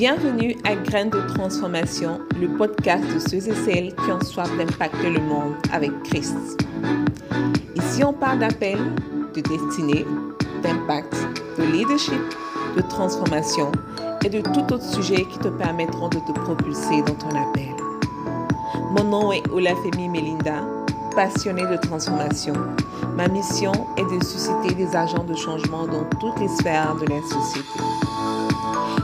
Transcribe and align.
Bienvenue 0.00 0.56
à 0.64 0.76
Graines 0.76 1.10
de 1.10 1.20
transformation, 1.34 2.22
le 2.40 2.48
podcast 2.56 3.04
de 3.12 3.18
ceux 3.18 3.46
et 3.50 3.54
celles 3.66 3.94
qui 3.94 4.10
ont 4.10 4.22
soif 4.22 4.48
d'impacter 4.56 5.10
le 5.10 5.20
monde 5.20 5.52
avec 5.70 5.90
Christ. 6.04 6.34
Ici, 7.74 8.02
on 8.02 8.14
parle 8.14 8.38
d'appel, 8.38 8.78
de 9.34 9.42
destinée, 9.42 10.06
d'impact, 10.62 11.14
de 11.58 11.64
leadership, 11.64 12.22
de 12.78 12.80
transformation 12.80 13.70
et 14.24 14.30
de 14.30 14.40
tout 14.40 14.72
autre 14.72 14.82
sujet 14.82 15.26
qui 15.26 15.38
te 15.38 15.48
permettront 15.48 16.08
de 16.08 16.20
te 16.20 16.32
propulser 16.32 17.02
dans 17.02 17.16
ton 17.16 17.36
appel. 17.36 17.74
Mon 18.92 19.04
nom 19.04 19.32
est 19.32 19.46
Olafemi 19.50 20.08
Melinda, 20.08 20.62
passionnée 21.14 21.66
de 21.66 21.76
transformation. 21.76 22.54
Ma 23.18 23.28
mission 23.28 23.72
est 23.98 24.18
de 24.18 24.24
susciter 24.24 24.72
des 24.74 24.96
agents 24.96 25.24
de 25.24 25.34
changement 25.34 25.86
dans 25.86 26.04
toutes 26.18 26.40
les 26.40 26.48
sphères 26.48 26.94
de 26.94 27.04
la 27.04 27.20
société. 27.20 27.89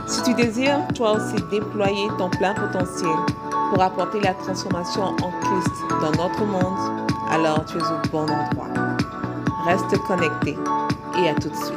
Si 0.07 0.23
tu 0.23 0.33
désires 0.33 0.79
toi 0.95 1.17
aussi 1.17 1.35
déployer 1.51 2.07
ton 2.17 2.29
plein 2.29 2.53
potentiel 2.53 3.11
pour 3.69 3.81
apporter 3.81 4.21
la 4.21 4.33
transformation 4.33 5.03
en 5.03 5.13
Christ 5.15 5.75
dans 6.01 6.11
notre 6.11 6.45
monde, 6.45 7.09
alors 7.29 7.65
tu 7.65 7.77
es 7.77 7.81
au 7.81 8.09
bon 8.11 8.23
endroit. 8.23 8.69
Reste 9.65 9.97
connecté 10.07 10.57
et 11.19 11.29
à 11.29 11.33
tout 11.33 11.49
de 11.49 11.55
suite. 11.55 11.76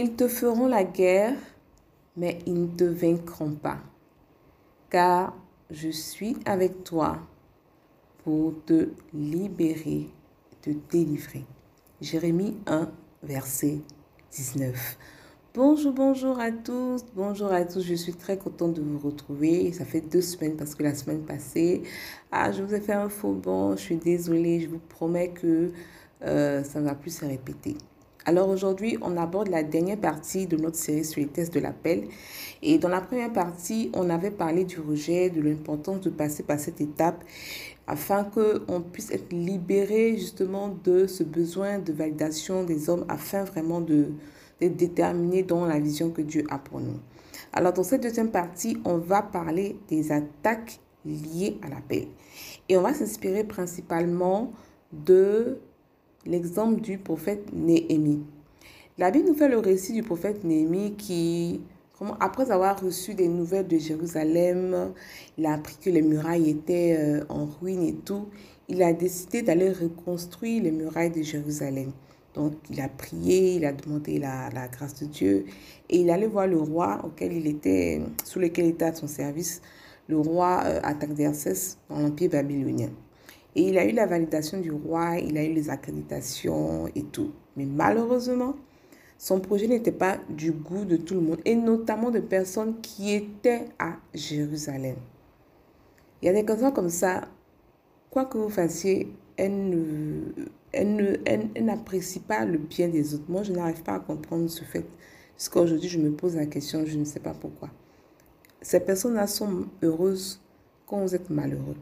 Ils 0.00 0.14
te 0.14 0.28
feront 0.28 0.68
la 0.68 0.84
guerre, 0.84 1.34
mais 2.16 2.38
ils 2.46 2.54
ne 2.54 2.66
te 2.68 2.84
vaincront 2.84 3.50
pas, 3.50 3.78
car 4.90 5.34
je 5.70 5.88
suis 5.88 6.36
avec 6.44 6.84
toi 6.84 7.18
pour 8.22 8.54
te 8.64 8.90
libérer, 9.12 10.08
te 10.62 10.70
délivrer. 10.88 11.44
Jérémie 12.00 12.56
1, 12.68 12.88
verset 13.24 13.80
19. 14.30 14.98
Bonjour, 15.52 15.92
bonjour 15.92 16.38
à 16.38 16.52
tous, 16.52 17.04
bonjour 17.16 17.50
à 17.50 17.64
tous. 17.64 17.82
Je 17.82 17.94
suis 17.94 18.14
très 18.14 18.38
contente 18.38 18.74
de 18.74 18.82
vous 18.82 19.00
retrouver. 19.00 19.72
Ça 19.72 19.84
fait 19.84 20.00
deux 20.00 20.22
semaines 20.22 20.56
parce 20.56 20.76
que 20.76 20.84
la 20.84 20.94
semaine 20.94 21.22
passée, 21.22 21.82
ah, 22.30 22.52
je 22.52 22.62
vous 22.62 22.72
ai 22.72 22.80
fait 22.80 22.92
un 22.92 23.08
faux 23.08 23.32
bon. 23.32 23.72
Je 23.72 23.80
suis 23.80 23.96
désolée. 23.96 24.60
Je 24.60 24.68
vous 24.68 24.78
promets 24.78 25.30
que 25.30 25.72
euh, 26.22 26.62
ça 26.62 26.78
ne 26.78 26.84
va 26.84 26.94
plus 26.94 27.16
se 27.16 27.24
répéter. 27.24 27.76
Alors 28.28 28.50
aujourd'hui, 28.50 28.98
on 29.00 29.16
aborde 29.16 29.48
la 29.48 29.62
dernière 29.62 29.96
partie 29.96 30.46
de 30.46 30.58
notre 30.58 30.76
série 30.76 31.06
sur 31.06 31.18
les 31.18 31.28
tests 31.28 31.54
de 31.54 31.60
l'appel. 31.60 32.08
Et 32.60 32.76
dans 32.76 32.90
la 32.90 33.00
première 33.00 33.32
partie, 33.32 33.90
on 33.94 34.10
avait 34.10 34.30
parlé 34.30 34.64
du 34.66 34.80
rejet, 34.80 35.30
de 35.30 35.40
l'importance 35.40 36.02
de 36.02 36.10
passer 36.10 36.42
par 36.42 36.60
cette 36.60 36.78
étape 36.82 37.24
afin 37.86 38.24
qu'on 38.24 38.82
puisse 38.82 39.10
être 39.12 39.32
libéré 39.32 40.18
justement 40.18 40.76
de 40.84 41.06
ce 41.06 41.22
besoin 41.24 41.78
de 41.78 41.90
validation 41.90 42.64
des 42.64 42.90
hommes 42.90 43.06
afin 43.08 43.44
vraiment 43.44 43.80
de 43.80 44.08
d'être 44.60 44.76
déterminé 44.76 45.42
dans 45.42 45.64
la 45.64 45.78
vision 45.80 46.10
que 46.10 46.20
Dieu 46.20 46.44
a 46.50 46.58
pour 46.58 46.80
nous. 46.80 46.98
Alors 47.54 47.72
dans 47.72 47.82
cette 47.82 48.02
deuxième 48.02 48.30
partie, 48.30 48.76
on 48.84 48.98
va 48.98 49.22
parler 49.22 49.78
des 49.88 50.12
attaques 50.12 50.80
liées 51.06 51.56
à 51.62 51.70
l'appel. 51.70 52.08
Et 52.68 52.76
on 52.76 52.82
va 52.82 52.92
s'inspirer 52.92 53.44
principalement 53.44 54.52
de 54.92 55.60
l'exemple 56.28 56.80
du 56.80 56.98
prophète 56.98 57.52
Néhémie. 57.52 58.22
La 58.98 59.10
Bible 59.10 59.28
nous 59.28 59.34
fait 59.34 59.48
le 59.48 59.58
récit 59.58 59.92
du 59.94 60.02
prophète 60.02 60.44
Néhémie 60.44 60.94
qui, 60.96 61.62
après 62.20 62.50
avoir 62.50 62.80
reçu 62.80 63.14
des 63.14 63.28
nouvelles 63.28 63.66
de 63.66 63.78
Jérusalem, 63.78 64.92
il 65.38 65.46
a 65.46 65.54
appris 65.54 65.76
que 65.80 65.90
les 65.90 66.02
murailles 66.02 66.50
étaient 66.50 66.96
euh, 66.98 67.24
en 67.28 67.46
ruine 67.46 67.82
et 67.82 67.94
tout, 67.94 68.26
il 68.68 68.82
a 68.82 68.92
décidé 68.92 69.42
d'aller 69.42 69.72
reconstruire 69.72 70.62
les 70.62 70.70
murailles 70.70 71.10
de 71.10 71.22
Jérusalem. 71.22 71.92
Donc, 72.34 72.52
il 72.70 72.80
a 72.80 72.88
prié, 72.88 73.54
il 73.54 73.64
a 73.64 73.72
demandé 73.72 74.18
la, 74.18 74.50
la, 74.50 74.68
grâce 74.68 75.00
de 75.00 75.06
Dieu 75.06 75.46
et 75.88 76.00
il 76.00 76.10
allait 76.10 76.26
voir 76.26 76.46
le 76.46 76.58
roi 76.58 77.00
auquel 77.04 77.32
il 77.32 77.46
était, 77.46 78.02
sous 78.24 78.38
lequel 78.38 78.66
il 78.66 78.70
était 78.70 78.84
à 78.84 78.94
son 78.94 79.06
service, 79.06 79.62
le 80.08 80.18
roi 80.18 80.62
euh, 80.66 80.80
dans 81.88 81.98
l'Empire 81.98 82.30
babylonien. 82.30 82.90
Et 83.58 83.62
il 83.70 83.76
a 83.76 83.84
eu 83.84 83.90
la 83.90 84.06
validation 84.06 84.60
du 84.60 84.70
roi, 84.70 85.18
il 85.18 85.36
a 85.36 85.42
eu 85.42 85.52
les 85.52 85.68
accréditations 85.68 86.86
et 86.94 87.02
tout. 87.02 87.32
Mais 87.56 87.64
malheureusement, 87.64 88.54
son 89.18 89.40
projet 89.40 89.66
n'était 89.66 89.90
pas 89.90 90.18
du 90.30 90.52
goût 90.52 90.84
de 90.84 90.96
tout 90.96 91.14
le 91.14 91.22
monde, 91.22 91.40
et 91.44 91.56
notamment 91.56 92.12
de 92.12 92.20
personnes 92.20 92.80
qui 92.80 93.12
étaient 93.12 93.64
à 93.80 93.96
Jérusalem. 94.14 94.94
Il 96.22 96.26
y 96.26 96.28
a 96.28 96.32
des 96.32 96.44
personnes 96.44 96.72
comme 96.72 96.88
ça, 96.88 97.22
quoi 98.10 98.26
que 98.26 98.38
vous 98.38 98.48
fassiez, 98.48 99.12
elles 99.36 100.32
n'apprécient 101.60 102.22
pas 102.28 102.44
le 102.44 102.58
bien 102.58 102.86
des 102.86 103.12
autres. 103.16 103.24
Moi, 103.28 103.42
je 103.42 103.52
n'arrive 103.52 103.82
pas 103.82 103.94
à 103.94 103.98
comprendre 103.98 104.48
ce 104.48 104.62
fait. 104.62 104.86
Jusqu'à 105.36 105.62
aujourd'hui, 105.62 105.88
je 105.88 105.98
me 105.98 106.12
pose 106.12 106.36
la 106.36 106.46
question, 106.46 106.86
je 106.86 106.96
ne 106.96 107.04
sais 107.04 107.18
pas 107.18 107.34
pourquoi. 107.34 107.70
Ces 108.62 108.78
personnes-là 108.78 109.26
sont 109.26 109.64
heureuses 109.82 110.40
quand 110.86 111.00
vous 111.00 111.16
êtes 111.16 111.28
malheureux. 111.28 111.74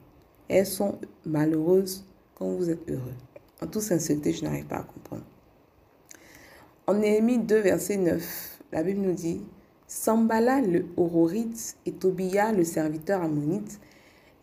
Elles 0.49 0.67
sont 0.67 0.99
malheureuses 1.25 2.05
quand 2.35 2.47
vous 2.51 2.71
êtes 2.71 2.89
heureux. 2.89 3.15
En 3.63 3.67
toute 3.67 3.83
sincérité, 3.83 4.33
je 4.33 4.45
n'arrive 4.45 4.67
pas 4.67 4.77
à 4.77 4.83
comprendre. 4.83 5.25
En 6.87 6.95
Néhémie 6.95 7.39
2, 7.39 7.59
verset 7.61 7.97
9, 7.97 8.61
la 8.73 8.83
Bible 8.83 9.01
nous 9.01 9.15
dit 9.15 9.43
Sambala 9.89 10.61
le 10.61 10.87
Hororite 10.97 11.77
et 11.87 11.93
Tobia 11.93 12.53
le 12.53 12.65
serviteur 12.65 13.23
ammonite, 13.23 13.81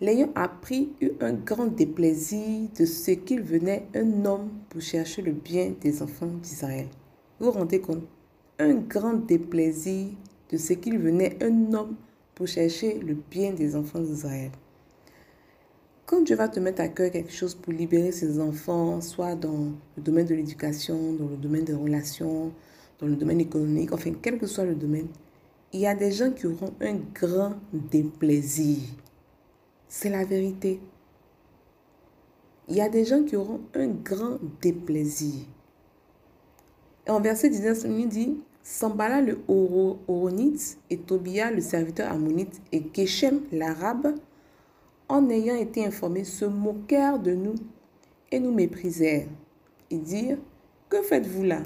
l'ayant 0.02 0.31
appris, 0.36 0.94
eut 1.02 1.12
un 1.22 1.34
grand 1.34 1.68
déplaisir 1.68 2.70
de 2.78 2.85
ce 2.85 3.12
qu'il 3.12 3.41
venait 3.41 3.88
un 3.96 4.25
homme 4.25 4.50
pour 4.70 4.81
chercher 4.81 5.22
le 5.22 5.31
bien 5.31 5.74
des 5.80 6.02
enfants 6.02 6.31
d'Israël. 6.41 6.88
Vous 7.40 7.46
vous 7.46 7.52
rendez 7.52 7.80
compte? 7.80 8.03
Un 8.59 8.75
grand 8.75 9.14
déplaisir 9.14 10.09
de 10.50 10.58
ce 10.58 10.74
qu'il 10.74 10.97
venait 10.97 11.38
un 11.41 11.74
homme 11.74 11.96
pour 12.35 12.47
chercher 12.47 13.00
le 13.00 13.16
bien 13.30 13.53
des 13.53 13.75
enfants 13.75 14.00
d'Israël. 14.00 14.52
Quand 16.06 16.22
Dieu 16.22 16.36
va 16.36 16.50
te 16.50 16.59
mettre 16.59 16.81
à 16.81 16.90
cœur 16.90 17.12
quelque 17.12 17.31
chose 17.31 17.56
pour 17.56 17.72
libérer 17.72 18.12
ses 18.12 18.40
enfants, 18.40 19.00
soit 19.00 19.36
dans 19.36 19.72
le 19.96 20.03
domaine 20.03 20.25
de 20.25 20.36
l'éducation, 20.36 21.14
dans 21.14 21.30
le 21.30 21.38
domaine 21.38 21.64
des 21.64 21.74
relations, 21.74 22.52
dans 23.00 23.08
le 23.08 23.16
domaine 23.16 23.40
économique, 23.40 23.94
enfin, 23.94 24.12
quel 24.22 24.38
que 24.38 24.46
soit 24.46 24.66
le 24.66 24.75
domaine, 24.75 25.08
il 25.72 25.80
y 25.80 25.88
a 25.88 25.96
des 25.96 26.12
gens 26.12 26.31
qui 26.31 26.46
auront 26.46 26.74
un 26.81 26.97
grand 27.14 27.53
déplaisir. 27.72 28.80
C'est 29.88 30.09
la 30.09 30.25
vérité. 30.25 30.81
Il 32.68 32.75
y 32.75 32.81
a 32.81 32.90
des 32.90 33.06
gens 33.06 33.24
qui 33.24 33.35
auront 33.38 33.62
un 33.74 33.88
grand 33.88 34.40
déplaisir. 34.62 35.46
En 37.08 37.22
verset 37.22 37.50
19, 37.50 37.85
il 37.85 38.08
dit 38.09 38.38
Sambala 38.62 39.22
le 39.22 39.40
Horonite 39.47 40.78
et 40.90 40.97
Tobia 40.97 41.52
le 41.52 41.62
serviteur 41.62 42.12
ammonite 42.12 42.62
et 42.72 42.81
Keshem 42.84 43.41
l'arabe 43.52 44.16
en 45.13 45.29
ayant 45.29 45.56
été 45.56 45.85
informés, 45.85 46.24
se 46.24 46.44
moquèrent 46.44 47.19
de 47.19 47.35
nous 47.35 47.53
et 48.31 48.40
nous 48.40 48.51
méprisèrent. 48.51 49.28
Et 49.91 50.00
dirent, 50.00 50.40
que 50.90 51.03
faites-vous 51.03 51.43
là? 51.43 51.61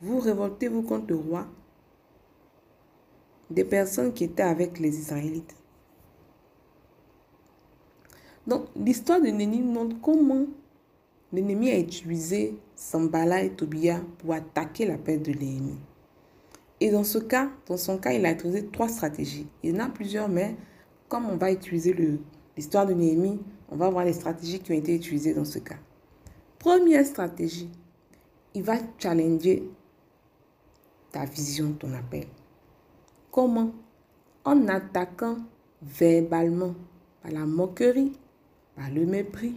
Vous 0.00 0.20
révoltez-vous 0.20 0.82
contre 0.82 1.06
le 1.08 1.16
roi 1.16 1.48
Des 3.50 3.64
personnes 3.64 4.12
qui 4.12 4.22
étaient 4.22 4.44
avec 4.44 4.78
les 4.78 4.96
Israélites. 4.96 5.56
Donc, 8.46 8.66
l'histoire 8.76 9.20
de 9.20 9.26
Némi 9.26 9.60
montre 9.60 9.96
comment 10.00 10.46
l'ennemi 11.32 11.70
a 11.72 11.78
utilisé 11.80 12.56
Sambala 12.76 13.42
et 13.42 13.50
Tobia 13.50 14.02
pour 14.18 14.34
attaquer 14.34 14.86
la 14.86 14.98
paix 14.98 15.18
de 15.18 15.32
Néhémie. 15.32 15.80
Et 16.78 16.92
dans 16.92 17.02
ce 17.02 17.18
cas, 17.18 17.50
dans 17.66 17.76
son 17.76 17.98
cas, 17.98 18.12
il 18.12 18.24
a 18.24 18.30
utilisé 18.30 18.66
trois 18.66 18.88
stratégies. 18.88 19.48
Il 19.64 19.74
y 19.74 19.76
en 19.76 19.84
a 19.84 19.88
plusieurs, 19.88 20.28
mais 20.28 20.54
comme 21.08 21.28
on 21.28 21.36
va 21.36 21.50
utiliser 21.50 21.92
le 21.92 22.20
l'histoire 22.56 22.86
de 22.86 22.94
Néhémie, 22.94 23.40
on 23.68 23.76
va 23.76 23.90
voir 23.90 24.04
les 24.04 24.12
stratégies 24.12 24.60
qui 24.60 24.72
ont 24.72 24.76
été 24.76 24.94
utilisées 24.94 25.34
dans 25.34 25.44
ce 25.44 25.58
cas. 25.58 25.78
Première 26.58 27.04
stratégie, 27.04 27.70
il 28.54 28.62
va 28.62 28.76
challenger 28.98 29.68
ta 31.12 31.24
vision, 31.24 31.72
ton 31.72 31.92
appel. 31.94 32.26
Comment? 33.30 33.72
En 34.44 34.68
attaquant 34.68 35.38
verbalement, 35.82 36.74
par 37.22 37.32
la 37.32 37.46
moquerie, 37.46 38.12
par 38.76 38.90
le 38.90 39.06
mépris, 39.06 39.56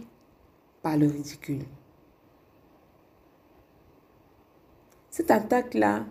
par 0.82 0.96
le 0.96 1.06
ridicule. 1.06 1.64
Cette 5.10 5.30
attaque-là, 5.30 6.06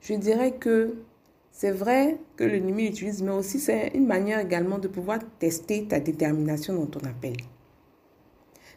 je 0.00 0.14
dirais 0.14 0.52
que 0.52 0.94
c'est 1.50 1.72
vrai 1.72 2.18
que 2.36 2.44
l'ennemi 2.44 2.86
l'utilise, 2.88 3.22
mais 3.22 3.32
aussi 3.32 3.58
c'est 3.58 3.88
une 3.94 4.06
manière 4.06 4.40
également 4.40 4.78
de 4.78 4.88
pouvoir 4.88 5.18
tester 5.38 5.84
ta 5.86 6.00
détermination 6.00 6.74
dans 6.74 6.86
ton 6.86 7.00
appel. 7.00 7.34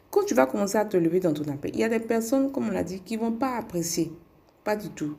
Quand 0.10 0.24
tu 0.26 0.36
vas 0.36 0.46
commencer 0.46 0.78
à 0.78 0.86
te 0.86 0.98
lever 0.98 1.20
dans 1.20 1.34
ton 1.34 1.50
appel, 1.52 1.72
il 1.74 1.80
y 1.80 1.84
a 1.84 1.90
des 1.90 2.00
personnes, 2.00 2.52
comme 2.52 2.68
on 2.68 2.72
l'a 2.72 2.84
dit, 2.84 3.00
qui 3.00 3.18
ne 3.18 3.22
vont 3.22 3.32
pas 3.32 3.58
apprécier. 3.58 4.12
Pas 4.64 4.76
du 4.76 4.90
tout. 4.90 5.16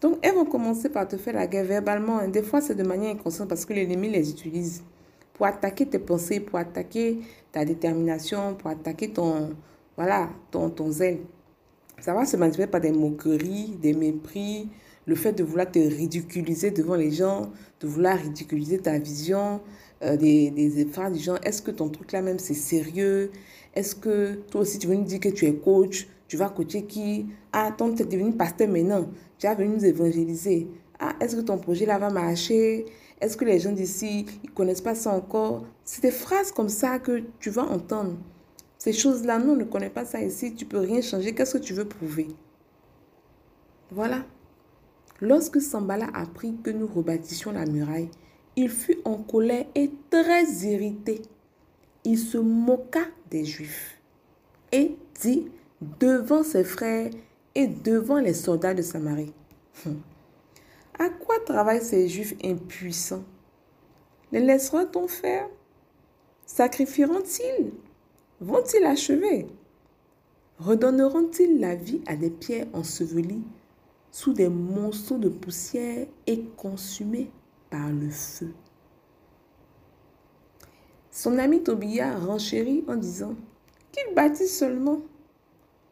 Donc, 0.00 0.18
elles 0.22 0.34
vont 0.34 0.44
commencer 0.44 0.88
par 0.88 1.08
te 1.08 1.16
faire 1.16 1.34
la 1.34 1.46
guerre 1.46 1.64
verbalement. 1.64 2.26
Des 2.28 2.42
fois, 2.42 2.60
c'est 2.60 2.74
de 2.74 2.82
manière 2.82 3.14
inconsciente 3.14 3.48
parce 3.48 3.64
que 3.64 3.72
l'ennemi 3.72 4.10
les 4.10 4.30
utilise 4.30 4.82
pour 5.32 5.46
attaquer 5.46 5.86
tes 5.86 5.98
pensées, 5.98 6.40
pour 6.40 6.58
attaquer 6.58 7.18
ta 7.50 7.64
détermination, 7.64 8.54
pour 8.54 8.70
attaquer 8.70 9.10
ton, 9.10 9.56
voilà, 9.96 10.28
ton, 10.50 10.70
ton 10.70 10.90
zèle. 10.90 11.18
Ça 12.00 12.14
va 12.14 12.24
se 12.24 12.36
manifester 12.36 12.70
par 12.70 12.80
des 12.80 12.92
moqueries, 12.92 13.76
des 13.80 13.92
mépris, 13.92 14.68
le 15.06 15.14
fait 15.14 15.32
de 15.32 15.44
vouloir 15.44 15.70
te 15.70 15.78
ridiculiser 15.78 16.70
devant 16.70 16.94
les 16.94 17.10
gens, 17.10 17.50
de 17.80 17.86
vouloir 17.86 18.18
ridiculiser 18.18 18.78
ta 18.78 18.98
vision, 18.98 19.60
euh, 20.02 20.16
des, 20.16 20.50
des 20.50 20.86
phrases 20.86 21.12
du 21.12 21.18
genre 21.18 21.38
est-ce 21.42 21.62
que 21.62 21.70
ton 21.70 21.88
truc 21.88 22.12
là 22.12 22.22
même 22.22 22.38
c'est 22.38 22.54
sérieux? 22.54 23.30
Est-ce 23.74 23.94
que 23.94 24.34
toi 24.50 24.62
aussi 24.62 24.78
tu 24.78 24.86
veux 24.86 24.94
nous 24.94 25.04
dire 25.04 25.20
que 25.20 25.28
tu 25.28 25.46
es 25.46 25.54
coach? 25.54 26.08
Tu 26.28 26.36
vas 26.36 26.48
coacher 26.48 26.84
qui? 26.84 27.26
Ah, 27.52 27.72
ton 27.76 27.94
tu 27.94 28.02
es 28.02 28.06
devenu 28.06 28.32
pasteur 28.32 28.68
maintenant, 28.68 29.08
tu 29.38 29.46
as 29.46 29.54
venu 29.54 29.76
nous 29.76 29.84
évangéliser. 29.84 30.68
Ah, 30.98 31.14
est-ce 31.20 31.36
que 31.36 31.40
ton 31.42 31.58
projet 31.58 31.84
là 31.84 31.98
va 31.98 32.10
marcher? 32.10 32.86
Est-ce 33.20 33.36
que 33.36 33.44
les 33.44 33.60
gens 33.60 33.72
d'ici, 33.72 34.26
ils 34.42 34.50
connaissent 34.50 34.80
pas 34.80 34.94
ça 34.94 35.14
encore? 35.14 35.64
C'est 35.84 36.02
des 36.02 36.10
phrases 36.10 36.50
comme 36.50 36.68
ça 36.68 36.98
que 36.98 37.22
tu 37.38 37.50
vas 37.50 37.62
entendre. 37.62 38.16
Ces 38.78 38.92
choses-là, 38.92 39.38
nous, 39.38 39.52
on 39.52 39.56
ne 39.56 39.64
connaît 39.64 39.90
pas 39.90 40.04
ça 40.04 40.20
ici. 40.20 40.54
Tu 40.54 40.64
peux 40.64 40.78
rien 40.78 41.00
changer. 41.00 41.32
Qu'est-ce 41.32 41.52
que 41.56 41.62
tu 41.62 41.72
veux 41.72 41.84
prouver? 41.84 42.26
Voilà. 43.92 44.24
Lorsque 45.22 45.60
Sambala 45.60 46.08
apprit 46.14 46.56
que 46.64 46.70
nous 46.70 46.88
rebâtissions 46.88 47.52
la 47.52 47.64
muraille, 47.64 48.10
il 48.56 48.68
fut 48.68 48.98
en 49.04 49.18
colère 49.18 49.66
et 49.76 49.92
très 50.10 50.44
irrité. 50.64 51.22
Il 52.02 52.18
se 52.18 52.38
moqua 52.38 53.04
des 53.30 53.44
Juifs 53.44 54.00
et 54.72 54.96
dit 55.20 55.48
devant 56.00 56.42
ses 56.42 56.64
frères 56.64 57.08
et 57.54 57.68
devant 57.68 58.18
les 58.18 58.34
soldats 58.34 58.74
de 58.74 58.82
Samarie, 58.82 59.32
hum, 59.86 60.00
à 60.98 61.08
quoi 61.08 61.38
travaillent 61.46 61.84
ces 61.84 62.08
Juifs 62.08 62.34
impuissants? 62.42 63.22
Les 64.32 64.40
laissera-t-on 64.40 65.06
faire? 65.06 65.48
Sacrifieront-ils? 66.46 67.70
Vont-ils 68.40 68.84
achever? 68.84 69.46
Redonneront-ils 70.58 71.60
la 71.60 71.76
vie 71.76 72.00
à 72.06 72.16
des 72.16 72.30
pierres 72.30 72.66
ensevelies 72.72 73.44
sous 74.12 74.32
des 74.32 74.48
monceaux 74.48 75.18
de 75.18 75.28
poussière 75.28 76.06
et 76.26 76.44
consumées 76.56 77.32
par 77.70 77.90
le 77.90 78.10
feu 78.10 78.52
Son 81.10 81.38
ami 81.38 81.62
Tobia 81.62 82.16
renchérit 82.18 82.84
en 82.86 82.96
disant 82.96 83.34
qu'il 83.90 84.14
bâtit 84.14 84.46
seulement. 84.46 85.00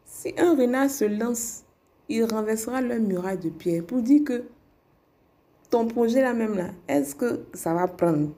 Si 0.05 0.33
un 0.37 0.55
renard 0.55 0.89
se 0.89 1.05
lance, 1.05 1.63
il 2.07 2.23
renversera 2.23 2.81
leur 2.81 2.99
muraille 2.99 3.39
de 3.39 3.49
pierre 3.49 3.85
pour 3.85 4.01
dire 4.01 4.23
que 4.23 4.43
ton 5.69 5.87
projet 5.87 6.21
là 6.21 6.33
même 6.33 6.55
là, 6.55 6.71
est-ce 6.87 7.15
que 7.15 7.45
ça 7.53 7.73
va 7.73 7.87
prendre? 7.87 8.33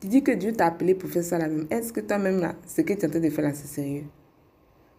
Tu 0.00 0.08
dis 0.08 0.22
que 0.22 0.32
Dieu 0.32 0.52
t'a 0.52 0.66
appelé 0.66 0.94
pour 0.94 1.10
faire 1.10 1.24
ça 1.24 1.38
la 1.38 1.48
même. 1.48 1.66
Est-ce 1.70 1.92
que 1.92 2.00
toi-même, 2.00 2.40
là, 2.40 2.54
ce 2.66 2.82
que 2.82 2.92
tu 2.92 3.00
es 3.00 3.06
en 3.06 3.10
train 3.10 3.20
de 3.20 3.30
faire 3.30 3.44
là, 3.44 3.54
c'est 3.54 3.66
sérieux? 3.66 4.04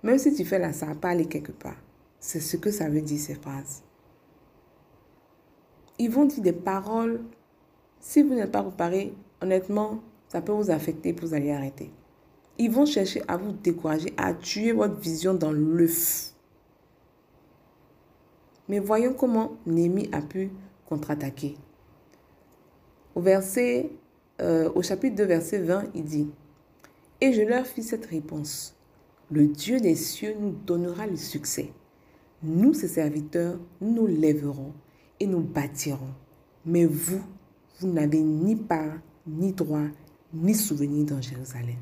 Même 0.03 0.17
si 0.17 0.33
tu 0.33 0.43
fais 0.43 0.59
là, 0.59 0.73
ça 0.73 0.87
va 0.87 0.95
pas 0.95 1.09
aller 1.09 1.25
quelque 1.25 1.53
part. 1.53 1.77
C'est 2.19 2.39
ce 2.39 2.57
que 2.57 2.71
ça 2.71 2.89
veut 2.89 3.01
dire, 3.01 3.19
ces 3.19 3.35
phrases. 3.35 3.83
Ils 5.97 6.09
vont 6.09 6.25
dire 6.25 6.41
des 6.41 6.53
paroles. 6.53 7.21
Si 7.99 8.21
vous 8.21 8.33
n'êtes 8.33 8.51
pas 8.51 8.63
préparé, 8.63 9.13
honnêtement, 9.41 10.01
ça 10.27 10.41
peut 10.41 10.51
vous 10.51 10.71
affecter 10.71 11.13
pour 11.13 11.27
vous 11.27 11.33
allez 11.33 11.51
arrêter. 11.51 11.91
Ils 12.57 12.71
vont 12.71 12.85
chercher 12.85 13.21
à 13.27 13.37
vous 13.37 13.51
décourager, 13.51 14.13
à 14.17 14.33
tuer 14.33 14.71
votre 14.71 14.95
vision 14.95 15.33
dans 15.33 15.51
l'œuf. 15.51 16.33
Mais 18.67 18.79
voyons 18.79 19.13
comment 19.13 19.57
Némi 19.65 20.09
a 20.11 20.21
pu 20.21 20.51
contre-attaquer. 20.85 21.57
Au 23.15 23.21
verset 23.21 23.91
euh, 24.41 24.71
au 24.73 24.81
chapitre 24.81 25.15
2, 25.17 25.23
verset 25.23 25.59
20, 25.59 25.85
il 25.95 26.03
dit, 26.03 26.29
Et 27.19 27.33
je 27.33 27.41
leur 27.41 27.65
fis 27.65 27.83
cette 27.83 28.05
réponse, 28.05 28.75
le 29.31 29.47
Dieu 29.47 29.79
des 29.79 29.95
cieux 29.95 30.35
nous 30.39 30.51
donnera 30.51 31.07
le 31.07 31.17
succès. 31.17 31.73
Nous, 32.41 32.73
ses 32.73 32.87
serviteurs, 32.87 33.59
nous 33.81 34.07
lèverons 34.07 34.73
et 35.19 35.27
nous 35.27 35.41
bâtirons. 35.41 36.13
Mais 36.65 36.85
vous, 36.85 37.21
vous 37.79 37.87
n'avez 37.87 38.21
ni 38.21 38.55
part, 38.55 38.97
ni 39.27 39.51
droit, 39.51 39.87
ni 40.33 40.53
souvenir 40.53 41.05
dans 41.05 41.21
Jérusalem. 41.21 41.79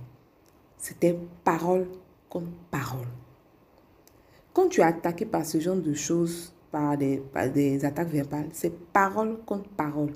C'était 0.77 1.18
parole 1.44 1.88
contre 2.30 2.50
parole. 2.71 3.07
Quand 4.54 4.69
tu 4.69 4.81
es 4.81 4.83
attaqué 4.83 5.25
par 5.25 5.45
ce 5.45 5.59
genre 5.59 5.75
de 5.75 5.94
choses, 5.94 6.54
par 6.71 6.98
des, 6.98 7.18
par 7.18 7.51
des 7.51 7.86
attaques 7.86 8.10
verbales, 8.10 8.50
c'est 8.53 8.74
parole 8.92 9.38
contre 9.45 9.69
parole. 9.69 10.13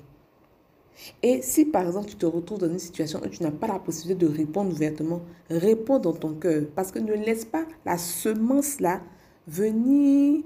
Et 1.22 1.40
si 1.42 1.64
par 1.64 1.86
exemple 1.86 2.08
tu 2.08 2.16
te 2.16 2.26
retrouves 2.26 2.58
dans 2.58 2.68
une 2.68 2.78
situation 2.78 3.20
où 3.24 3.28
tu 3.28 3.42
n'as 3.42 3.50
pas 3.50 3.66
la 3.66 3.78
possibilité 3.78 4.26
de 4.26 4.32
répondre 4.32 4.72
ouvertement, 4.72 5.22
réponds 5.48 5.98
dans 5.98 6.12
ton 6.12 6.34
cœur. 6.34 6.64
Parce 6.74 6.90
que 6.90 6.98
ne 6.98 7.14
laisse 7.14 7.44
pas 7.44 7.64
la 7.84 7.96
semence-là 7.96 9.00
venir 9.46 10.42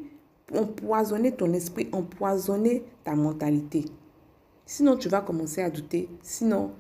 empoisonner 0.55 1.33
ton 1.33 1.53
esprit, 1.53 1.89
empoisonner 1.93 2.85
ta 3.05 3.15
mentalité. 3.15 3.85
Sinon, 4.65 4.97
tu 4.97 5.09
vas 5.09 5.21
commencer 5.21 5.63
à 5.63 5.71
douter. 5.71 6.09
Sinon, 6.23 6.73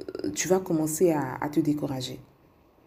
euh, 0.00 0.30
tu 0.30 0.48
vas 0.48 0.60
commencer 0.60 1.12
à, 1.12 1.48
te 1.48 1.60
décourager. 1.60 2.20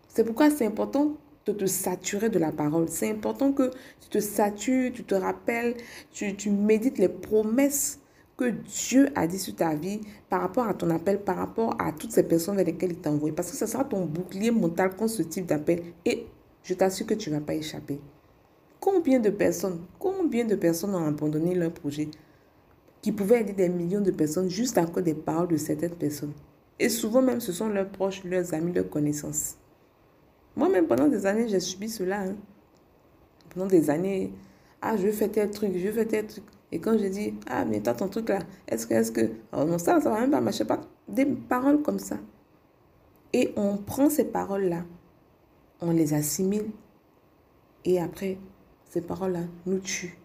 C'est 0.08 0.24
pourquoi 0.24 0.50
c'est 0.50 0.66
important 0.66 1.14
de 1.46 1.54
te 1.54 1.66
saturer 1.66 2.30
de 2.30 2.40
la 2.40 2.52
parole. 2.52 2.88
C'est 2.90 3.10
important 3.10 3.52
que 3.52 3.72
tu 4.02 4.10
te 4.10 4.20
satures, 4.20 4.92
tu 4.94 5.04
te 5.04 5.16
rappelles, 5.16 5.76
tu, 6.12 6.36
tu 6.36 6.50
médites 6.50 6.98
les 6.98 7.10
promesses 7.10 8.00
que 8.38 8.50
Dieu 8.50 9.10
a 9.16 9.28
dit 9.28 9.40
sur 9.40 9.56
ta 9.56 9.74
vie 9.74 10.02
par 10.30 10.42
rapport 10.42 10.68
à 10.68 10.74
ton 10.74 10.90
appel, 10.92 11.22
par 11.22 11.38
rapport 11.38 11.76
à 11.80 11.92
toutes 11.92 12.12
ces 12.12 12.24
personnes 12.24 12.56
vers 12.56 12.66
lesquelles 12.66 12.92
il 12.92 13.00
t'a 13.00 13.12
envoyé. 13.12 13.34
Parce 13.34 13.52
que 13.52 13.58
ce 13.58 13.66
sera 13.66 13.84
ton 13.84 14.06
bouclier 14.06 14.52
mental 14.52 14.96
contre 14.96 15.14
ce 15.14 15.24
type 15.24 15.46
d'appel. 15.46 15.84
Et 16.06 16.28
je 16.64 16.74
t'assure 16.74 17.08
que 17.08 17.16
tu 17.16 17.32
ne 17.32 17.36
vas 17.36 17.42
pas 17.42 17.56
échapper. 17.56 18.00
Combien 18.80 19.20
de 19.20 19.30
personnes, 19.30 19.82
combien 20.00 20.46
de 20.46 20.56
personnes 20.56 20.96
ont 20.96 21.06
abandonné 21.08 21.56
leur 21.56 21.72
projet 21.72 22.10
qui 23.02 23.12
pouvaient 23.12 23.42
aider 23.42 23.54
des 23.54 23.70
millions 23.70 24.02
de 24.02 24.12
personnes 24.12 24.50
juste 24.50 24.78
à 24.78 24.86
cause 24.86 25.04
des 25.04 25.14
paroles 25.14 25.48
de 25.48 25.58
certaines 25.58 25.96
personnes? 25.96 26.34
Et 26.80 26.90
souvent 26.90 27.22
même, 27.22 27.40
ce 27.40 27.52
sont 27.52 27.70
leurs 27.70 27.90
proches, 27.90 28.24
leurs 28.24 28.54
amis, 28.54 28.72
leurs 28.72 28.90
connaissances. 28.90 29.56
Moi-même, 30.56 30.88
pendant 30.88 31.08
des 31.08 31.26
années, 31.26 31.48
j'ai 31.48 31.60
subi 31.60 31.90
cela. 31.90 32.22
Hein. 32.22 32.36
Pendant 33.50 33.68
des 33.68 33.90
années, 33.90 34.32
ah, 34.82 34.96
je 34.96 35.10
faire 35.10 35.32
tel 35.32 35.50
truc, 35.50 35.72
je 35.76 35.92
faire 35.92 36.08
tel 36.08 36.28
truc. 36.28 36.44
Et 36.72 36.80
quand 36.80 36.98
je 36.98 37.06
dis, 37.08 37.34
ah, 37.48 37.66
mais 37.66 37.82
toi, 37.82 37.94
ton 37.94 38.08
truc 38.08 38.30
là, 38.30 38.40
est-ce 38.68 38.86
que, 38.86 38.94
est-ce 38.94 39.12
que, 39.12 39.32
oh 39.54 39.64
non, 39.64 39.78
ça, 39.78 40.00
ça 40.02 40.10
va 40.10 40.22
même 40.22 40.32
pas 40.32 40.42
marcher, 40.42 40.66
pas. 40.66 40.82
Des 41.08 41.26
paroles 41.26 41.82
comme 41.82 42.00
ça. 42.00 42.18
Et 43.34 43.54
on 43.56 43.78
prend 43.78 44.10
ces 44.10 44.26
paroles-là, 44.26 44.84
on 45.82 45.92
les 45.92 46.14
assimile, 46.14 46.72
et 47.86 48.02
après, 48.02 48.38
ces 48.90 49.02
paroles-là 49.02 49.44
nous 49.66 49.80
tuent. 49.80 50.18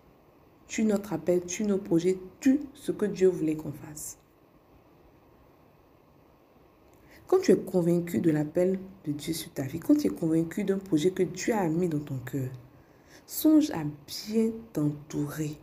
Tuent 0.67 0.85
notre 0.85 1.13
appel, 1.13 1.45
tuent 1.45 1.67
nos 1.67 1.79
projets, 1.79 2.19
tuent 2.41 2.61
ce 2.75 2.93
que 2.93 3.07
Dieu 3.07 3.29
voulait 3.29 3.57
qu'on 3.57 3.73
fasse. 3.73 4.19
Quand 7.27 7.41
tu 7.41 7.53
es 7.53 7.57
convaincu 7.57 8.21
de 8.21 8.31
l'appel 8.31 8.79
de 9.05 9.13
Dieu 9.13 9.33
sur 9.33 9.53
ta 9.53 9.63
vie, 9.63 9.81
quand 9.81 9.97
tu 9.97 10.07
es 10.07 10.11
convaincu 10.11 10.65
d'un 10.65 10.79
projet 10.79 11.11
que 11.11 11.23
Dieu 11.23 11.55
a 11.55 11.69
mis 11.69 11.89
dans 11.89 12.01
ton 12.01 12.19
cœur, 12.19 12.51
songe 13.27 13.71
à 13.71 13.85
bien 14.07 14.51
t'entourer 14.73 15.59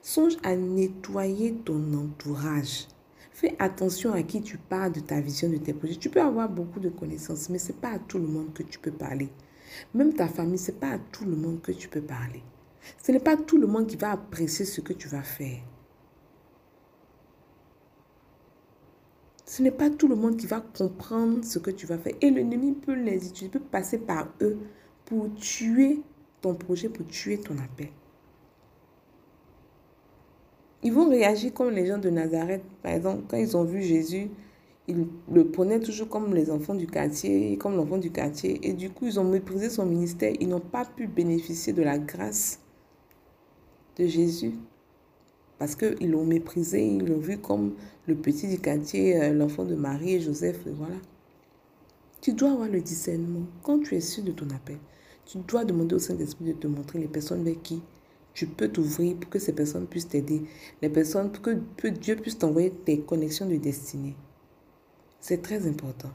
Songe 0.00 0.36
à 0.42 0.56
nettoyer 0.56 1.54
ton 1.64 1.94
entourage. 1.94 2.88
Fais 3.30 3.54
attention 3.58 4.12
à 4.12 4.22
qui 4.22 4.42
tu 4.42 4.58
parles 4.58 4.92
de 4.92 5.00
ta 5.00 5.20
vision, 5.20 5.48
de 5.48 5.58
tes 5.58 5.72
projets. 5.72 5.94
Tu 5.94 6.10
peux 6.10 6.20
avoir 6.20 6.48
beaucoup 6.48 6.80
de 6.80 6.88
connaissances, 6.88 7.48
mais 7.50 7.58
ce 7.58 7.68
n'est 7.68 7.78
pas 7.78 7.90
à 7.90 7.98
tout 7.98 8.18
le 8.18 8.26
monde 8.26 8.52
que 8.52 8.64
tu 8.64 8.78
peux 8.78 8.90
parler. 8.90 9.28
Même 9.94 10.14
ta 10.14 10.28
famille, 10.28 10.58
ce 10.58 10.70
n'est 10.70 10.78
pas 10.78 10.92
à 10.92 10.98
tout 10.98 11.24
le 11.24 11.36
monde 11.36 11.60
que 11.60 11.72
tu 11.72 11.88
peux 11.88 12.00
parler. 12.00 12.42
Ce 13.02 13.12
n'est 13.12 13.20
pas 13.20 13.36
tout 13.36 13.58
le 13.58 13.66
monde 13.66 13.86
qui 13.86 13.96
va 13.96 14.12
apprécier 14.12 14.64
ce 14.64 14.80
que 14.80 14.92
tu 14.92 15.08
vas 15.08 15.22
faire. 15.22 15.60
Ce 19.46 19.62
n'est 19.62 19.70
pas 19.70 19.90
tout 19.90 20.08
le 20.08 20.16
monde 20.16 20.36
qui 20.38 20.46
va 20.46 20.60
comprendre 20.60 21.44
ce 21.44 21.58
que 21.58 21.70
tu 21.70 21.86
vas 21.86 21.98
faire. 21.98 22.14
Et 22.20 22.30
l'ennemi 22.30 22.72
peut 22.72 22.94
les 22.94 23.26
utiliser, 23.28 23.48
peut 23.48 23.60
passer 23.60 23.98
par 23.98 24.28
eux 24.40 24.58
pour 25.04 25.32
tuer 25.34 26.00
ton 26.40 26.54
projet, 26.54 26.88
pour 26.88 27.06
tuer 27.06 27.38
ton 27.38 27.58
appel. 27.58 27.88
Ils 30.82 30.92
vont 30.92 31.08
réagir 31.08 31.52
comme 31.52 31.70
les 31.70 31.86
gens 31.86 31.98
de 31.98 32.10
Nazareth. 32.10 32.64
Par 32.82 32.92
exemple, 32.92 33.24
quand 33.28 33.36
ils 33.36 33.56
ont 33.56 33.64
vu 33.64 33.82
Jésus, 33.82 34.30
ils 34.92 35.06
le 35.34 35.46
prenaient 35.46 35.80
toujours 35.80 36.08
comme 36.08 36.34
les 36.34 36.50
enfants 36.50 36.74
du 36.74 36.86
quartier, 36.86 37.56
comme 37.56 37.76
l'enfant 37.76 37.98
du 37.98 38.10
quartier. 38.10 38.60
Et 38.62 38.72
du 38.72 38.90
coup, 38.90 39.06
ils 39.06 39.18
ont 39.18 39.24
méprisé 39.24 39.70
son 39.70 39.86
ministère. 39.86 40.32
Ils 40.40 40.48
n'ont 40.48 40.60
pas 40.60 40.84
pu 40.84 41.06
bénéficier 41.06 41.72
de 41.72 41.82
la 41.82 41.98
grâce 41.98 42.60
de 43.98 44.06
Jésus. 44.06 44.54
Parce 45.58 45.76
qu'ils 45.76 46.10
l'ont 46.10 46.26
méprisé, 46.26 46.86
ils 46.86 47.06
l'ont 47.06 47.18
vu 47.18 47.38
comme 47.38 47.74
le 48.06 48.16
petit 48.16 48.48
du 48.48 48.58
quartier, 48.58 49.22
euh, 49.22 49.32
l'enfant 49.32 49.64
de 49.64 49.74
Marie 49.74 50.14
et 50.14 50.20
Joseph. 50.20 50.58
Voilà. 50.66 50.96
Tu 52.20 52.32
dois 52.34 52.52
avoir 52.52 52.68
le 52.68 52.80
discernement. 52.80 53.46
Quand 53.62 53.78
tu 53.80 53.94
es 53.94 54.00
sûr 54.00 54.24
de 54.24 54.32
ton 54.32 54.50
appel, 54.50 54.78
tu 55.24 55.38
dois 55.38 55.64
demander 55.64 55.94
au 55.94 55.98
Saint-Esprit 55.98 56.46
de 56.46 56.52
te 56.52 56.66
montrer 56.66 56.98
les 56.98 57.08
personnes 57.08 57.40
avec 57.40 57.62
qui 57.62 57.80
tu 58.34 58.46
peux 58.46 58.68
t'ouvrir 58.68 59.16
pour 59.16 59.30
que 59.30 59.38
ces 59.38 59.52
personnes 59.52 59.86
puissent 59.86 60.08
t'aider. 60.08 60.42
Les 60.80 60.88
personnes, 60.88 61.30
pour 61.30 61.42
que, 61.42 61.88
Dieu 61.88 62.16
puisse 62.16 62.38
t'envoyer 62.38 62.70
tes 62.70 63.00
connexions 63.00 63.46
de 63.46 63.56
destinée. 63.56 64.16
C'est 65.22 65.40
très 65.40 65.68
important. 65.68 66.10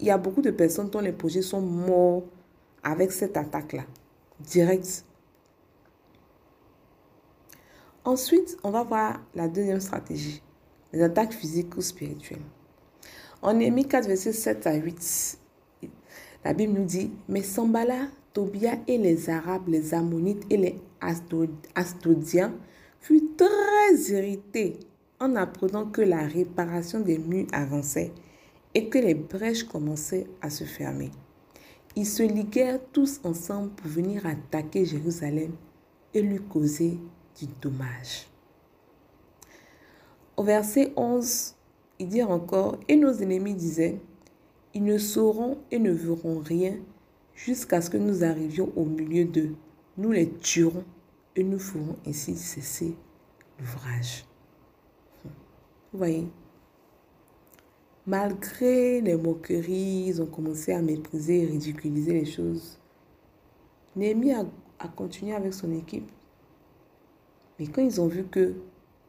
Il 0.00 0.06
y 0.06 0.10
a 0.10 0.16
beaucoup 0.16 0.40
de 0.40 0.50
personnes 0.50 0.88
dont 0.88 1.00
les 1.00 1.12
projets 1.12 1.42
sont 1.42 1.60
morts 1.60 2.24
avec 2.82 3.12
cette 3.12 3.36
attaque-là. 3.36 3.84
Direct. 4.40 5.04
Ensuite, 8.04 8.56
on 8.64 8.70
va 8.70 8.84
voir 8.84 9.20
la 9.34 9.48
deuxième 9.48 9.80
stratégie. 9.80 10.42
Les 10.94 11.02
attaques 11.02 11.34
physiques 11.34 11.76
ou 11.76 11.82
spirituelles. 11.82 12.40
En 13.42 13.52
Néhémie 13.52 13.86
4, 13.86 14.08
versets 14.08 14.32
7 14.32 14.66
à 14.66 14.74
8, 14.76 15.38
la 16.42 16.54
Bible 16.54 16.72
nous 16.72 16.86
dit, 16.86 17.10
mais 17.28 17.42
Sambala, 17.42 18.08
Tobia 18.32 18.78
et 18.86 18.96
les 18.96 19.28
Arabes, 19.28 19.68
les 19.68 19.92
Ammonites 19.92 20.44
et 20.48 20.56
les 20.56 20.80
Astodiens 21.74 22.54
furent 22.98 23.20
très 23.36 23.94
irrités 24.10 24.78
en 25.20 25.36
apprenant 25.36 25.84
que 25.84 26.00
la 26.00 26.22
réparation 26.26 27.00
des 27.00 27.18
murs 27.18 27.46
avançait 27.52 28.10
et 28.78 28.88
que 28.88 28.98
les 28.98 29.14
brèches 29.14 29.64
commençaient 29.64 30.28
à 30.40 30.50
se 30.50 30.62
fermer. 30.62 31.10
Ils 31.96 32.06
se 32.06 32.22
liguèrent 32.22 32.78
tous 32.92 33.20
ensemble 33.24 33.70
pour 33.70 33.90
venir 33.90 34.24
attaquer 34.24 34.84
Jérusalem 34.84 35.50
et 36.14 36.22
lui 36.22 36.38
causer 36.38 36.96
du 37.36 37.46
dommage. 37.60 38.28
Au 40.36 40.44
verset 40.44 40.92
11, 40.94 41.56
il 41.98 42.06
dit 42.06 42.22
encore, 42.22 42.78
et 42.86 42.94
nos 42.94 43.12
ennemis 43.14 43.54
disaient, 43.54 43.98
ils 44.74 44.84
ne 44.84 44.96
sauront 44.96 45.58
et 45.72 45.80
ne 45.80 45.90
verront 45.90 46.38
rien 46.38 46.76
jusqu'à 47.34 47.80
ce 47.80 47.90
que 47.90 47.96
nous 47.96 48.22
arrivions 48.22 48.70
au 48.76 48.84
milieu 48.84 49.24
d'eux. 49.24 49.56
Nous 49.96 50.12
les 50.12 50.30
tuerons 50.30 50.84
et 51.34 51.42
nous 51.42 51.58
ferons 51.58 51.96
ainsi 52.06 52.36
cesser 52.36 52.94
l'ouvrage. 53.58 54.24
Vous 55.24 55.98
voyez 55.98 56.28
Malgré 58.08 59.02
les 59.02 59.16
moqueries, 59.16 60.06
ils 60.06 60.22
ont 60.22 60.26
commencé 60.26 60.72
à 60.72 60.80
mépriser 60.80 61.42
et 61.42 61.44
ridiculiser 61.44 62.14
les 62.14 62.24
choses. 62.24 62.78
Néhémie 63.94 64.32
a, 64.32 64.46
continué 64.96 65.34
avec 65.34 65.52
son 65.52 65.70
équipe. 65.72 66.10
Mais 67.58 67.66
quand 67.66 67.82
ils 67.82 68.00
ont 68.00 68.06
vu 68.06 68.24
que 68.24 68.54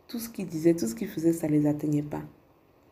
tout 0.10 0.20
ce 0.20 0.28
qu'il 0.28 0.48
disait, 0.48 0.74
tout 0.74 0.86
ce 0.86 0.96
qu'il 0.96 1.08
faisait, 1.08 1.32
ça 1.32 1.48
ne 1.48 1.54
les 1.54 1.66
atteignait 1.66 2.04
pas, 2.04 2.24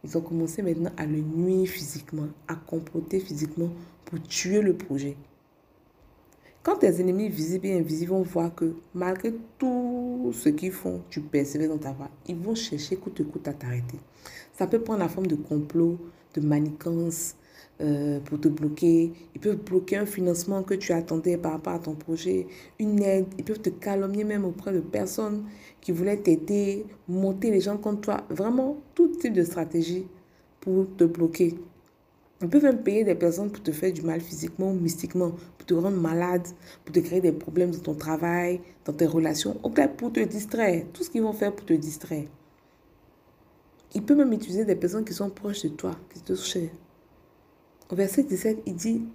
ils 0.01 0.17
ont 0.17 0.21
commencé 0.21 0.61
maintenant 0.61 0.91
à 0.95 1.05
le 1.05 1.19
nuire 1.19 1.67
physiquement, 1.67 2.29
à 2.47 2.55
comploter 2.55 3.19
physiquement 3.19 3.71
pour 4.05 4.23
tuer 4.23 4.61
le 4.61 4.77
projet. 4.77 5.17
Quand 6.63 6.77
tes 6.77 7.01
ennemis 7.01 7.27
visibles 7.27 7.65
et 7.65 7.79
invisibles 7.79 8.11
vont 8.11 8.21
voir 8.21 8.55
que 8.55 8.75
malgré 8.93 9.33
tout 9.57 10.31
ce 10.33 10.47
qu'ils 10.47 10.71
font, 10.71 11.01
tu 11.09 11.19
persévères 11.19 11.67
dans 11.67 11.77
ta 11.77 11.91
voie, 11.91 12.09
ils 12.29 12.37
vont 12.37 12.55
chercher 12.55 12.95
coûte 12.95 13.15
que 13.15 13.23
coûte 13.23 13.49
à 13.49 13.53
t'arrêter. 13.53 13.99
Ça 14.57 14.65
peut 14.65 14.79
prendre 14.79 14.99
la 14.99 15.07
forme 15.07 15.27
de 15.27 15.35
complot, 15.35 15.99
de 16.33 16.41
manigance 16.41 17.35
euh, 17.79 18.19
pour 18.21 18.39
te 18.39 18.47
bloquer. 18.47 19.13
Ils 19.35 19.39
peuvent 19.39 19.63
bloquer 19.63 19.97
un 19.97 20.07
financement 20.07 20.63
que 20.63 20.73
tu 20.73 20.93
attendais 20.93 21.37
par 21.37 21.51
rapport 21.51 21.73
à 21.73 21.79
ton 21.79 21.93
projet, 21.93 22.47
une 22.79 23.03
aide. 23.03 23.27
Ils 23.37 23.43
peuvent 23.43 23.61
te 23.61 23.69
calomnier 23.69 24.23
même 24.23 24.45
auprès 24.45 24.73
de 24.73 24.79
personnes 24.79 25.43
qui 25.79 25.91
voulaient 25.91 26.17
t'aider, 26.17 26.87
monter 27.07 27.51
les 27.51 27.61
gens 27.61 27.77
contre 27.77 28.01
toi. 28.01 28.23
Vraiment, 28.31 28.77
tout 28.95 29.09
type 29.09 29.33
de 29.33 29.43
stratégie 29.43 30.07
pour 30.59 30.87
te 30.97 31.03
bloquer. 31.03 31.53
Ils 32.41 32.49
peuvent 32.49 32.63
même 32.63 32.81
payer 32.81 33.03
des 33.03 33.13
personnes 33.13 33.51
pour 33.51 33.61
te 33.61 33.71
faire 33.71 33.93
du 33.93 34.01
mal 34.01 34.21
physiquement 34.21 34.71
ou 34.71 34.75
mystiquement, 34.75 35.33
pour 35.57 35.67
te 35.67 35.75
rendre 35.75 35.97
malade, 35.97 36.47
pour 36.83 36.95
te 36.95 36.99
créer 36.99 37.21
des 37.21 37.31
problèmes 37.31 37.69
dans 37.69 37.79
ton 37.79 37.95
travail, 37.95 38.61
dans 38.85 38.93
tes 38.93 39.05
relations, 39.05 39.55
ou 39.63 39.69
pour 39.69 40.11
te 40.11 40.19
distraire. 40.19 40.83
Tout 40.93 41.03
ce 41.03 41.11
qu'ils 41.11 41.21
vont 41.21 41.33
faire 41.33 41.55
pour 41.55 41.65
te 41.65 41.73
distraire. 41.73 42.25
Ils 43.95 44.03
peuvent 44.03 44.17
même 44.17 44.33
utiliser 44.33 44.65
des 44.65 44.75
personnes 44.75 45.05
qui 45.05 45.13
sont 45.13 45.29
proches 45.29 45.63
de 45.63 45.69
toi, 45.69 45.91
qui 46.13 46.21
te 46.21 46.35
chères. 46.35 46.71
Au 47.89 47.95
verset 47.95 48.23
17, 48.23 48.63
il 48.65 48.75
dit 48.75 49.05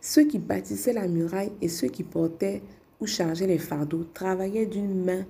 Ceux 0.00 0.24
qui 0.24 0.38
bâtissaient 0.38 0.94
la 0.94 1.06
muraille 1.06 1.52
et 1.60 1.68
ceux 1.68 1.88
qui 1.88 2.04
portaient 2.04 2.62
ou 3.00 3.06
chargeaient 3.06 3.46
les 3.46 3.58
fardeaux 3.58 4.04
travaillaient 4.04 4.66
d'une 4.66 5.04
main 5.04 5.24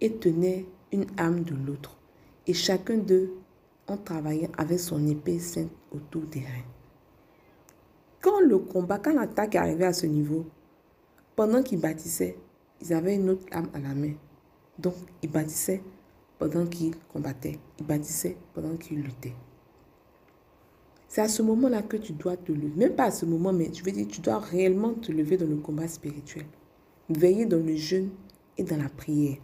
et 0.00 0.12
tenaient 0.12 0.66
une 0.92 1.06
âme 1.16 1.44
de 1.44 1.54
l'autre. 1.54 1.96
Et 2.46 2.54
chacun 2.54 2.96
d'eux, 2.96 3.32
en 3.88 3.96
travaillant 3.96 4.50
avec 4.58 4.80
son 4.80 5.06
épée 5.06 5.38
sainte 5.38 5.70
autour 5.92 6.22
des 6.22 6.40
reins. 6.40 6.66
Quand 8.20 8.40
le 8.40 8.58
combat, 8.58 8.98
quand 8.98 9.14
l'attaque 9.14 9.54
est 9.54 9.58
arrivée 9.58 9.84
à 9.84 9.92
ce 9.92 10.06
niveau, 10.06 10.46
pendant 11.36 11.62
qu'ils 11.62 11.80
bâtissaient, 11.80 12.36
ils 12.80 12.92
avaient 12.92 13.14
une 13.14 13.30
autre 13.30 13.46
âme 13.52 13.68
à 13.74 13.78
la 13.78 13.94
main. 13.94 14.14
Donc, 14.78 14.94
ils 15.22 15.30
bâtissaient 15.30 15.82
pendant 16.38 16.66
qu'ils 16.66 16.94
combattaient. 17.12 17.58
Ils 17.78 17.86
bâtissaient 17.86 18.36
pendant 18.54 18.76
qu'ils 18.76 19.02
luttaient. 19.02 19.34
C'est 21.08 21.22
à 21.22 21.28
ce 21.28 21.42
moment-là 21.42 21.82
que 21.82 21.96
tu 21.96 22.12
dois 22.12 22.36
te 22.36 22.52
lever. 22.52 22.72
Même 22.76 22.94
pas 22.94 23.04
à 23.04 23.10
ce 23.10 23.24
moment, 23.24 23.52
mais 23.52 23.72
je 23.72 23.82
veux 23.82 23.92
dire, 23.92 24.06
tu 24.08 24.20
dois 24.20 24.38
réellement 24.38 24.94
te 24.94 25.12
lever 25.12 25.36
dans 25.36 25.46
le 25.46 25.56
combat 25.56 25.88
spirituel. 25.88 26.46
Veiller 27.08 27.46
dans 27.46 27.64
le 27.64 27.76
jeûne 27.76 28.10
et 28.58 28.64
dans 28.64 28.76
la 28.76 28.88
prière. 28.88 29.38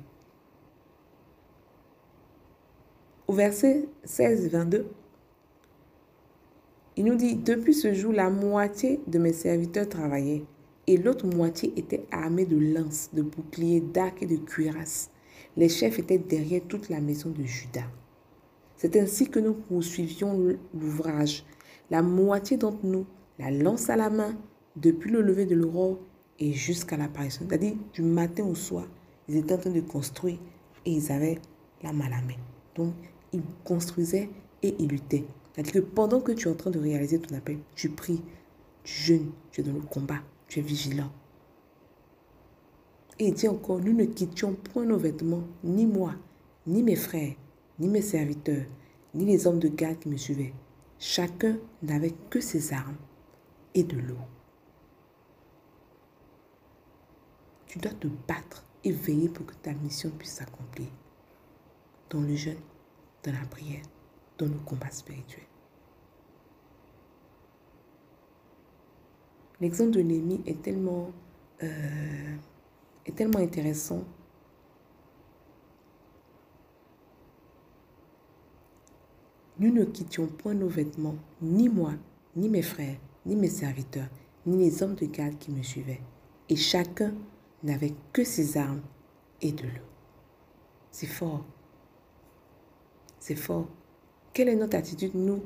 Au 3.29 3.35
verset 3.35 3.89
16 4.05 4.51
22, 4.51 4.87
il 6.97 7.05
nous 7.07 7.15
dit, 7.15 7.37
depuis 7.37 7.73
ce 7.73 7.95
jour, 7.95 8.13
la 8.13 8.29
moitié 8.29 9.01
de 9.07 9.19
mes 9.19 9.33
serviteurs 9.33 9.89
travaillaient 9.89 10.45
et 10.87 10.97
l'autre 10.97 11.27
moitié 11.27 11.73
était 11.77 12.05
armée 12.11 12.45
de 12.45 12.59
lances, 12.59 13.09
de 13.15 13.23
boucliers, 13.23 13.81
d'arcs 13.81 14.23
et 14.23 14.27
de 14.27 14.37
cuirasses. 14.37 15.11
Les 15.57 15.69
chefs 15.69 15.99
étaient 15.99 16.19
derrière 16.19 16.63
toute 16.69 16.89
la 16.89 17.01
maison 17.01 17.31
de 17.31 17.43
Judas. 17.43 17.89
C'est 18.77 18.97
ainsi 18.97 19.29
que 19.29 19.39
nous 19.39 19.55
poursuivions 19.55 20.57
l'ouvrage. 20.75 21.45
La 21.91 22.03
moitié 22.03 22.57
d'entre 22.57 22.85
nous, 22.85 23.07
la 23.39 23.51
lance 23.51 23.91
à 23.91 23.97
la 23.97 24.11
main, 24.11 24.37
depuis 24.77 25.11
le 25.11 25.21
lever 25.21 25.47
de 25.47 25.55
l'aurore 25.55 25.99
et 26.39 26.53
jusqu'à 26.53 26.97
l'apparition. 26.97 27.45
C'est-à-dire, 27.49 27.75
du 27.93 28.03
matin 28.03 28.45
au 28.45 28.55
soir, 28.55 28.87
ils 29.29 29.37
étaient 29.37 29.55
en 29.55 29.59
train 29.59 29.71
de 29.71 29.81
construire 29.81 30.39
et 30.85 30.93
ils 30.93 31.13
avaient 31.13 31.39
la 31.83 31.93
main 31.93 32.07
à 32.07 32.11
la 32.11 32.23
main. 32.23 32.35
Donc, 32.75 32.95
ils 33.33 33.43
construisaient 33.65 34.31
et 34.63 34.75
ils 34.79 34.89
luttaient. 34.89 35.25
C'est-à-dire 35.53 35.73
que 35.73 35.79
pendant 35.81 36.21
que 36.21 36.33
tu 36.33 36.49
es 36.49 36.51
en 36.51 36.55
train 36.55 36.71
de 36.71 36.79
réaliser 36.79 37.19
ton 37.19 37.37
appel, 37.37 37.59
tu 37.75 37.91
pries, 37.91 38.23
tu 38.85 38.93
jeûnes, 38.93 39.31
tu 39.51 39.61
es 39.61 39.65
dans 39.65 39.73
le 39.73 39.81
combat, 39.81 40.21
tu 40.49 40.61
es 40.61 40.63
vigilant. 40.63 41.11
Et 43.19 43.29
il 43.29 43.35
dit 43.35 43.49
encore, 43.49 43.79
nous 43.81 43.93
ne 43.93 44.05
quittions 44.05 44.55
point 44.55 44.85
nos 44.85 44.99
vêtements, 44.99 45.45
ni 45.63 45.87
moi, 45.87 46.15
ni 46.67 46.83
mes 46.83 46.97
frères, 46.97 47.35
ni 47.79 47.89
mes 47.89 48.03
serviteurs, 48.03 48.67
ni 49.15 49.25
les 49.25 49.47
hommes 49.47 49.59
de 49.59 49.69
garde 49.69 49.99
qui 49.99 50.09
me 50.09 50.17
suivaient. 50.17 50.55
Chacun 50.99 51.59
n'avait 51.83 52.15
que 52.31 52.41
ses 52.41 52.73
armes 52.73 52.97
et 53.75 53.83
de 53.83 53.99
l'eau. 53.99 54.17
Tu 57.67 57.79
dois 57.79 57.93
te 57.93 58.07
battre 58.29 58.65
et 58.85 58.93
veiller 58.93 59.29
pour 59.29 59.47
que 59.47 59.55
ta 59.55 59.73
mission 59.73 60.11
puisse 60.11 60.35
s'accomplir. 60.35 60.89
Dans 62.11 62.21
le 62.21 62.35
jeûne, 62.35 62.61
dans 63.23 63.33
la 63.33 63.47
prière, 63.47 63.83
dans 64.39 64.47
le 64.47 64.59
combat 64.67 64.91
spirituel. 64.91 65.45
L'exemple 69.61 69.93
de 69.93 70.03
Némi 70.03 70.43
est 70.45 70.61
tellement, 70.61 71.13
euh, 71.63 72.37
est 73.07 73.15
tellement 73.15 73.39
intéressant. 73.39 74.05
Nous 79.59 79.73
ne 79.73 79.85
quittions 79.85 80.27
point 80.27 80.55
nos 80.55 80.69
vêtements, 80.69 81.17
ni 81.41 81.69
moi, 81.69 81.93
ni 82.35 82.49
mes 82.49 82.63
frères, 82.63 82.97
ni 83.27 83.37
mes 83.37 83.49
serviteurs, 83.49 84.09
ni 84.47 84.57
les 84.57 84.83
hommes 84.83 84.95
de 84.95 85.07
garde 85.07 85.39
qui 85.39 85.51
me 85.53 85.63
suivaient. 85.63 86.01
Et 86.49 86.57
chacun 86.57 87.15
n'avait 87.63 87.95
que 88.13 88.25
ses 88.25 88.57
armes 88.57 88.83
et 89.41 89.53
de 89.53 89.65
l'eau. 89.65 89.87
C'est 90.91 91.07
fort. 91.07 91.45
C'est 93.21 93.37
fort. 93.37 93.69
Quelle 94.33 94.49
est 94.49 94.57
notre 94.57 94.77
attitude, 94.77 95.15
nous, 95.15 95.43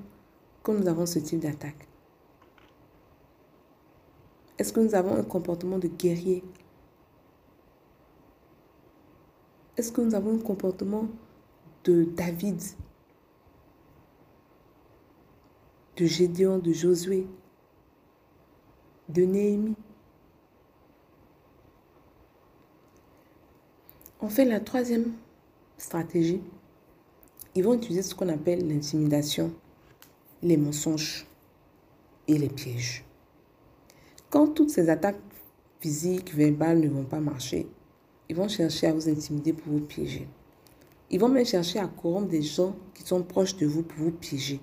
quand 0.63 0.75
nous 0.75 0.89
avons 0.89 1.07
ce 1.07 1.19
type 1.19 1.41
d'attaque? 1.41 1.87
Est-ce 4.59 4.73
que 4.73 4.81
nous 4.81 4.95
avons 4.95 5.15
un 5.17 5.25
comportement 5.25 5.79
de 5.79 5.89
guerrier 5.89 6.43
Est-ce 9.77 9.93
que 9.93 10.01
nous 10.01 10.15
avons 10.15 10.37
un 10.37 10.39
comportement 10.39 11.07
de 11.85 12.05
David, 12.05 12.61
de 15.97 16.07
Gédéon, 16.07 16.59
de 16.59 16.73
Josué, 16.73 17.27
de 19.11 19.23
Néhémie? 19.23 19.77
On 24.21 24.31
fait 24.31 24.47
la 24.47 24.61
troisième 24.61 25.13
stratégie, 25.77 26.41
ils 27.55 27.63
vont 27.63 27.75
utiliser 27.75 28.03
ce 28.03 28.15
qu'on 28.15 28.31
appelle 28.31 28.67
l'intimidation, 28.67 29.53
les 30.43 30.57
mensonges 30.57 31.27
et 32.29 32.39
les 32.39 32.49
pièges. 32.49 33.05
Quand 34.31 34.49
toutes 34.49 34.71
ces 34.71 34.89
attaques 34.89 35.21
physiques, 35.81 36.35
verbales 36.35 36.81
ne 36.81 36.89
vont 36.89 37.05
pas 37.05 37.21
marcher, 37.21 37.69
ils 38.29 38.37
vont 38.37 38.49
chercher 38.49 38.89
à 38.89 38.93
vous 38.93 39.09
intimider 39.09 39.53
pour 39.53 39.73
vous 39.73 39.81
piéger. 39.81 40.29
Ils 41.11 41.21
vont 41.21 41.29
même 41.29 41.47
chercher 41.47 41.79
à 41.79 41.87
corrompre 41.87 42.29
des 42.29 42.43
gens 42.43 42.75
qui 42.95 43.03
sont 43.03 43.23
proches 43.23 43.57
de 43.57 43.67
vous 43.67 43.83
pour 43.83 44.05
vous 44.05 44.11
piéger. 44.11 44.61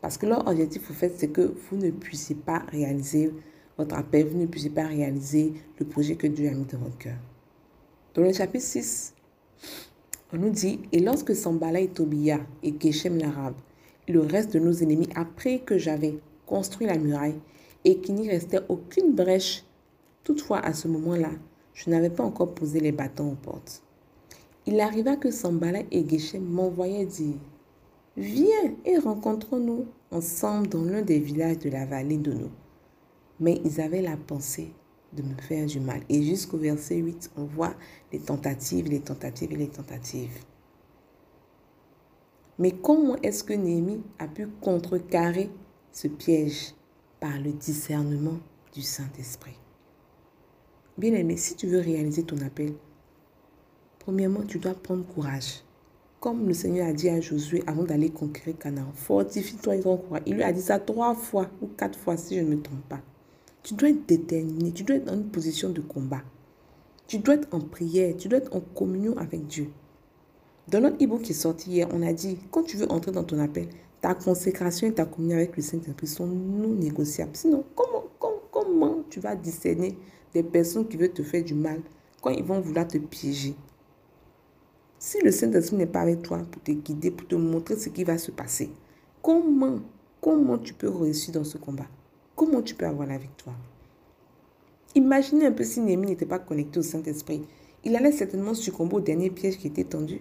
Parce 0.00 0.18
que 0.18 0.26
leur 0.26 0.46
objectif, 0.46 0.90
au 0.90 0.92
fait, 0.92 1.14
c'est 1.16 1.28
que 1.28 1.54
vous 1.70 1.76
ne 1.76 1.90
puissiez 1.90 2.34
pas 2.34 2.58
réaliser 2.70 3.32
votre 3.78 3.94
appel, 3.94 4.26
vous 4.26 4.38
ne 4.38 4.46
puissiez 4.46 4.70
pas 4.70 4.86
réaliser 4.86 5.54
le 5.78 5.86
projet 5.86 6.16
que 6.16 6.26
Dieu 6.26 6.48
a 6.48 6.52
mis 6.52 6.64
dans 6.64 6.78
votre 6.78 6.98
cœur. 6.98 7.16
Dans 8.14 8.22
le 8.22 8.32
chapitre 8.32 8.64
6, 8.64 9.14
on 10.32 10.38
nous 10.38 10.50
dit, 10.50 10.80
et 10.92 11.00
lorsque 11.00 11.34
Sambala 11.34 11.80
et 11.80 11.88
Tobia 11.88 12.40
et 12.62 12.74
Geshem 12.78 13.18
l'Arabe 13.18 13.54
le 14.08 14.20
reste 14.20 14.52
de 14.52 14.58
nos 14.58 14.72
ennemis, 14.72 15.08
après 15.14 15.60
que 15.60 15.78
j'avais 15.78 16.18
construit 16.46 16.86
la 16.86 16.98
muraille 16.98 17.40
et 17.84 17.98
qu'il 17.98 18.16
n'y 18.16 18.28
restait 18.28 18.60
aucune 18.68 19.14
brèche, 19.14 19.64
toutefois 20.24 20.58
à 20.58 20.72
ce 20.72 20.88
moment-là, 20.88 21.30
je 21.74 21.90
n'avais 21.90 22.10
pas 22.10 22.24
encore 22.24 22.54
posé 22.54 22.80
les 22.80 22.92
bâtons 22.92 23.32
aux 23.32 23.36
portes. 23.36 23.82
Il 24.66 24.80
arriva 24.80 25.16
que 25.16 25.30
Sambala 25.30 25.80
et 25.90 26.08
Geshem 26.08 26.44
m'envoyaient 26.44 27.06
dire, 27.06 27.36
Viens 28.16 28.74
et 28.84 28.98
rencontrons-nous 28.98 29.86
ensemble 30.10 30.68
dans 30.68 30.84
l'un 30.84 31.00
des 31.00 31.18
villages 31.18 31.58
de 31.60 31.70
la 31.70 31.86
vallée 31.86 32.18
de 32.18 32.32
nous. 32.32 32.50
Mais 33.40 33.60
ils 33.64 33.80
avaient 33.80 34.02
la 34.02 34.18
pensée 34.18 34.72
de 35.14 35.22
me 35.22 35.34
faire 35.40 35.66
du 35.66 35.80
mal. 35.80 36.02
Et 36.10 36.22
jusqu'au 36.22 36.58
verset 36.58 36.96
8, 36.96 37.30
on 37.36 37.44
voit 37.44 37.74
les 38.12 38.18
tentatives, 38.18 38.88
les 38.88 39.00
tentatives 39.00 39.52
et 39.52 39.56
les 39.56 39.68
tentatives. 39.68 40.44
Mais 42.58 42.72
comment 42.72 43.16
est-ce 43.22 43.42
que 43.42 43.54
Néhémie 43.54 44.02
a 44.18 44.28
pu 44.28 44.46
contrecarrer 44.60 45.50
ce 45.90 46.08
piège 46.08 46.74
par 47.18 47.38
le 47.40 47.52
discernement 47.52 48.38
du 48.74 48.82
Saint-Esprit? 48.82 49.61
Bien 50.98 51.14
aimé, 51.14 51.38
si 51.38 51.54
tu 51.56 51.66
veux 51.66 51.80
réaliser 51.80 52.22
ton 52.22 52.36
appel, 52.42 52.74
premièrement, 53.98 54.42
tu 54.42 54.58
dois 54.58 54.74
prendre 54.74 55.06
courage. 55.06 55.62
Comme 56.20 56.46
le 56.46 56.52
Seigneur 56.52 56.86
a 56.86 56.92
dit 56.92 57.08
à 57.08 57.20
Josué 57.20 57.64
avant 57.66 57.84
d'aller 57.84 58.10
conquérir 58.10 58.58
Canaan, 58.58 58.92
fortifie-toi 58.94 59.76
et 59.76 59.80
courage. 59.80 60.22
Il 60.26 60.34
lui 60.34 60.42
a 60.42 60.52
dit 60.52 60.60
ça 60.60 60.78
trois 60.78 61.14
fois 61.14 61.48
ou 61.62 61.66
quatre 61.66 61.98
fois 61.98 62.16
si 62.16 62.36
je 62.36 62.42
ne 62.42 62.54
me 62.54 62.62
trompe 62.62 62.86
pas. 62.88 63.00
Tu 63.62 63.74
dois 63.74 63.88
être 63.88 64.06
déterminé, 64.06 64.70
tu 64.72 64.84
dois 64.84 64.96
être 64.96 65.06
dans 65.06 65.14
une 65.14 65.30
position 65.30 65.70
de 65.70 65.80
combat. 65.80 66.22
Tu 67.06 67.18
dois 67.18 67.34
être 67.34 67.48
en 67.52 67.60
prière, 67.60 68.14
tu 68.16 68.28
dois 68.28 68.38
être 68.38 68.54
en 68.54 68.60
communion 68.60 69.16
avec 69.16 69.46
Dieu. 69.46 69.70
Dans 70.68 70.80
notre 70.80 71.02
e 71.02 71.18
qui 71.22 71.32
est 71.32 71.34
sorti 71.34 71.70
hier, 71.70 71.88
on 71.92 72.02
a 72.02 72.12
dit, 72.12 72.38
quand 72.50 72.64
tu 72.64 72.76
veux 72.76 72.90
entrer 72.92 73.12
dans 73.12 73.24
ton 73.24 73.38
appel, 73.38 73.68
ta 74.02 74.14
consécration 74.14 74.88
et 74.88 74.92
ta 74.92 75.06
communion 75.06 75.36
avec 75.38 75.56
le 75.56 75.62
Saint-Esprit 75.62 76.06
sont 76.06 76.26
non 76.26 76.68
négociables. 76.68 77.34
Sinon, 77.34 77.64
comment, 77.74 78.04
comment, 78.50 78.98
tu 79.08 79.20
vas 79.20 79.34
discerner 79.34 79.96
des 80.34 80.42
personnes 80.42 80.88
qui 80.88 80.96
veulent 80.96 81.12
te 81.12 81.22
faire 81.22 81.44
du 81.44 81.54
mal 81.54 81.80
quand 82.20 82.30
ils 82.30 82.44
vont 82.44 82.60
vouloir 82.60 82.86
te 82.86 82.98
piéger 82.98 83.54
Si 84.98 85.20
le 85.20 85.30
Saint-Esprit 85.30 85.76
n'est 85.76 85.86
pas 85.86 86.00
avec 86.00 86.22
toi 86.22 86.38
pour 86.50 86.62
te 86.62 86.72
guider, 86.72 87.10
pour 87.10 87.26
te 87.28 87.34
montrer 87.34 87.76
ce 87.76 87.88
qui 87.88 88.04
va 88.04 88.18
se 88.18 88.30
passer, 88.30 88.70
comment, 89.20 89.80
comment 90.20 90.58
tu 90.58 90.74
peux 90.74 90.88
réussir 90.88 91.34
dans 91.34 91.44
ce 91.44 91.58
combat? 91.58 91.86
Comment 92.34 92.62
tu 92.62 92.74
peux 92.74 92.86
avoir 92.86 93.06
la 93.08 93.18
victoire? 93.18 93.58
Imaginez 94.94 95.46
un 95.46 95.52
peu 95.52 95.64
si 95.64 95.80
Néhémie 95.80 96.08
n'était 96.08 96.26
pas 96.26 96.38
connecté 96.38 96.78
au 96.78 96.82
Saint-Esprit. 96.82 97.42
Il 97.84 97.96
allait 97.96 98.12
certainement 98.12 98.54
succomber 98.54 98.96
au 98.96 99.00
dernier 99.00 99.30
piège 99.30 99.58
qui 99.58 99.66
était 99.66 99.84
tendu. 99.84 100.20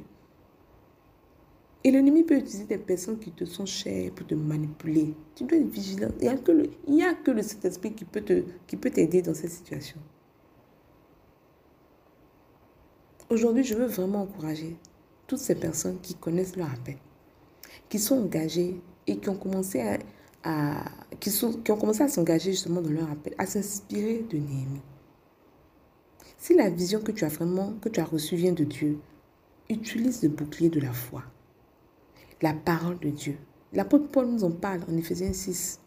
Et 1.83 1.89
l'ennemi 1.89 2.23
peut 2.23 2.37
utiliser 2.37 2.65
des 2.65 2.77
personnes 2.77 3.17
qui 3.17 3.31
te 3.31 3.43
sont 3.43 3.65
chères 3.65 4.11
pour 4.11 4.27
te 4.27 4.35
manipuler. 4.35 5.15
Tu 5.35 5.45
dois 5.45 5.57
être 5.57 5.69
vigilant. 5.69 6.09
Il 6.19 6.27
n'y 6.93 7.03
a 7.03 7.13
que 7.15 7.31
le, 7.31 7.41
Saint-Esprit 7.41 7.93
qui 7.93 8.05
peut 8.05 8.89
t'aider 8.91 9.21
dans 9.23 9.33
cette 9.33 9.49
situation. 9.49 9.99
Aujourd'hui, 13.31 13.63
je 13.63 13.75
veux 13.75 13.85
vraiment 13.85 14.23
encourager 14.23 14.75
toutes 15.25 15.39
ces 15.39 15.55
personnes 15.55 15.99
qui 16.01 16.15
connaissent 16.15 16.57
leur 16.57 16.69
appel, 16.69 16.97
qui 17.87 17.97
sont 17.97 18.21
engagées 18.21 18.81
et 19.07 19.17
qui 19.17 19.29
ont 19.29 19.37
commencé 19.37 19.81
à, 20.43 20.83
qui, 21.21 21.29
sont, 21.31 21.53
qui 21.53 21.71
ont 21.71 21.77
commencé 21.77 22.03
à 22.03 22.09
s'engager 22.09 22.51
justement 22.51 22.81
dans 22.81 22.89
leur 22.89 23.09
appel, 23.09 23.33
à 23.37 23.45
s'inspirer 23.45 24.25
de 24.29 24.37
Néhémie. 24.37 24.81
Si 26.37 26.53
la 26.55 26.69
vision 26.69 26.99
que 26.99 27.13
tu 27.13 27.23
as 27.23 27.29
vraiment, 27.29 27.71
que 27.81 27.87
tu 27.87 28.01
as 28.01 28.03
reçue 28.03 28.35
vient 28.35 28.51
de 28.51 28.65
Dieu, 28.65 28.99
utilise 29.69 30.21
le 30.23 30.27
bouclier 30.27 30.69
de 30.69 30.81
la 30.81 30.91
foi, 30.91 31.23
la 32.41 32.53
parole 32.53 32.99
de 32.99 33.09
Dieu. 33.09 33.37
L'apôtre 33.73 34.09
Paul 34.09 34.27
nous 34.27 34.43
en 34.43 34.51
parle 34.51 34.81
en 34.89 34.97
Éphésiens 34.97 35.33
6. 35.33 35.79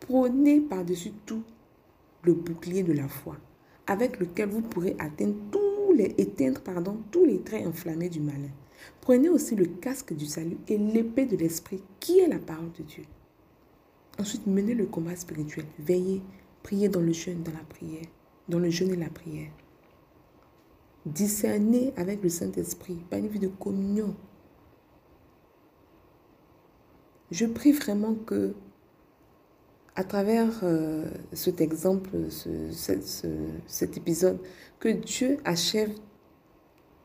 Prenez 0.00 0.60
par-dessus 0.60 1.12
tout 1.26 1.42
le 2.22 2.34
bouclier 2.34 2.82
de 2.82 2.92
la 2.92 3.08
foi, 3.08 3.36
avec 3.86 4.18
lequel 4.18 4.48
vous 4.48 4.62
pourrez 4.62 4.96
atteindre 4.98 5.36
tous 5.50 5.92
les, 5.92 6.14
éteindre 6.18 6.60
tous 7.10 7.24
les 7.24 7.40
traits 7.40 7.66
enflammés 7.66 8.08
du 8.08 8.20
malin. 8.20 8.50
Prenez 9.00 9.28
aussi 9.28 9.54
le 9.54 9.66
casque 9.66 10.14
du 10.14 10.26
salut 10.26 10.58
et 10.68 10.78
l'épée 10.78 11.26
de 11.26 11.36
l'esprit, 11.36 11.82
qui 12.00 12.18
est 12.18 12.28
la 12.28 12.38
parole 12.38 12.72
de 12.78 12.82
Dieu. 12.82 13.04
Ensuite, 14.18 14.46
menez 14.46 14.74
le 14.74 14.86
combat 14.86 15.16
spirituel. 15.16 15.66
Veillez, 15.78 16.22
priez 16.62 16.88
dans 16.88 17.00
le 17.00 17.12
jeûne, 17.12 17.42
dans 17.42 17.52
la 17.52 17.64
prière, 17.64 18.06
dans 18.48 18.58
le 18.58 18.70
jeûne 18.70 18.92
et 18.92 18.96
la 18.96 19.08
prière. 19.08 19.50
Discernez 21.06 21.92
avec 21.96 22.22
le 22.22 22.28
Saint-Esprit, 22.28 22.98
par 23.10 23.18
une 23.18 23.28
vie 23.28 23.38
de 23.38 23.48
communion. 23.48 24.14
Je 27.32 27.46
prie 27.46 27.72
vraiment 27.72 28.14
que, 28.14 28.52
à 29.96 30.04
travers 30.04 30.60
euh, 30.64 31.10
cet 31.32 31.62
exemple, 31.62 32.10
cet 32.30 33.96
épisode, 33.96 34.38
que 34.78 34.90
Dieu 34.90 35.38
achève 35.42 35.92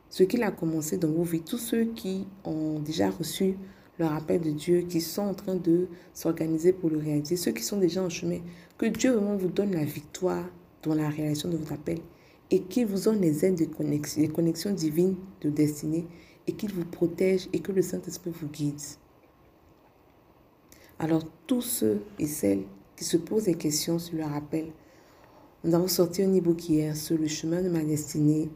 ce 0.10 0.24
qu'il 0.24 0.44
a 0.44 0.52
commencé 0.52 0.98
dans 0.98 1.10
vos 1.10 1.24
vies. 1.24 1.44
Tous 1.44 1.58
ceux 1.58 1.86
qui 1.86 2.28
ont 2.44 2.80
déjà 2.80 3.10
reçu 3.10 3.56
le 4.00 4.06
rappel 4.06 4.42
de 4.42 4.52
Dieu, 4.52 4.82
qui 4.82 5.00
sont 5.00 5.22
en 5.22 5.34
train 5.34 5.56
de 5.56 5.88
s'organiser 6.14 6.74
pour 6.74 6.90
le 6.90 6.98
réaliser, 6.98 7.38
ceux 7.38 7.54
qui 7.54 7.64
sont 7.64 7.78
déjà 7.78 8.04
en 8.04 8.10
chemin, 8.10 8.40
que 8.78 8.86
Dieu 8.86 9.14
vraiment 9.14 9.38
vous 9.38 9.48
donne 9.48 9.72
la 9.72 9.86
victoire 9.86 10.44
dans 10.84 10.94
la 10.94 11.08
réalisation 11.08 11.48
de 11.48 11.56
votre 11.56 11.72
appel 11.72 12.00
et 12.52 12.64
qu'il 12.64 12.86
vous 12.86 13.06
donne 13.06 13.22
les 13.22 13.46
aides 13.46 13.58
de 13.58 13.64
connexion, 13.64 14.22
les 14.22 14.28
connexions 14.28 14.74
divines 14.74 15.16
de 15.40 15.50
destinée 15.50 16.06
et 16.48 16.52
qu'il 16.52 16.74
vous 16.74 16.84
protège 16.84 17.48
et 17.54 17.62
que 17.62 17.72
le 17.72 17.82
Saint-Esprit 17.82 18.32
vous 18.32 18.50
guide. 18.50 18.76
Alors 21.00 21.24
tous 21.46 21.62
ceux 21.62 22.02
et 22.18 22.26
celles 22.26 22.64
qui 22.96 23.04
se 23.04 23.18
posent 23.18 23.44
des 23.44 23.54
questions 23.54 24.00
sur 24.00 24.18
le 24.18 24.24
rappel, 24.24 24.72
nous 25.64 25.76
avons 25.76 25.88
sorti 25.88 26.24
un 26.24 26.36
e-book 26.36 26.68
hier 26.68 26.96
sur 26.96 27.20
le 27.20 27.28
chemin 27.28 27.62
de 27.62 27.70
ma 27.70 27.84
destinée 27.84 28.50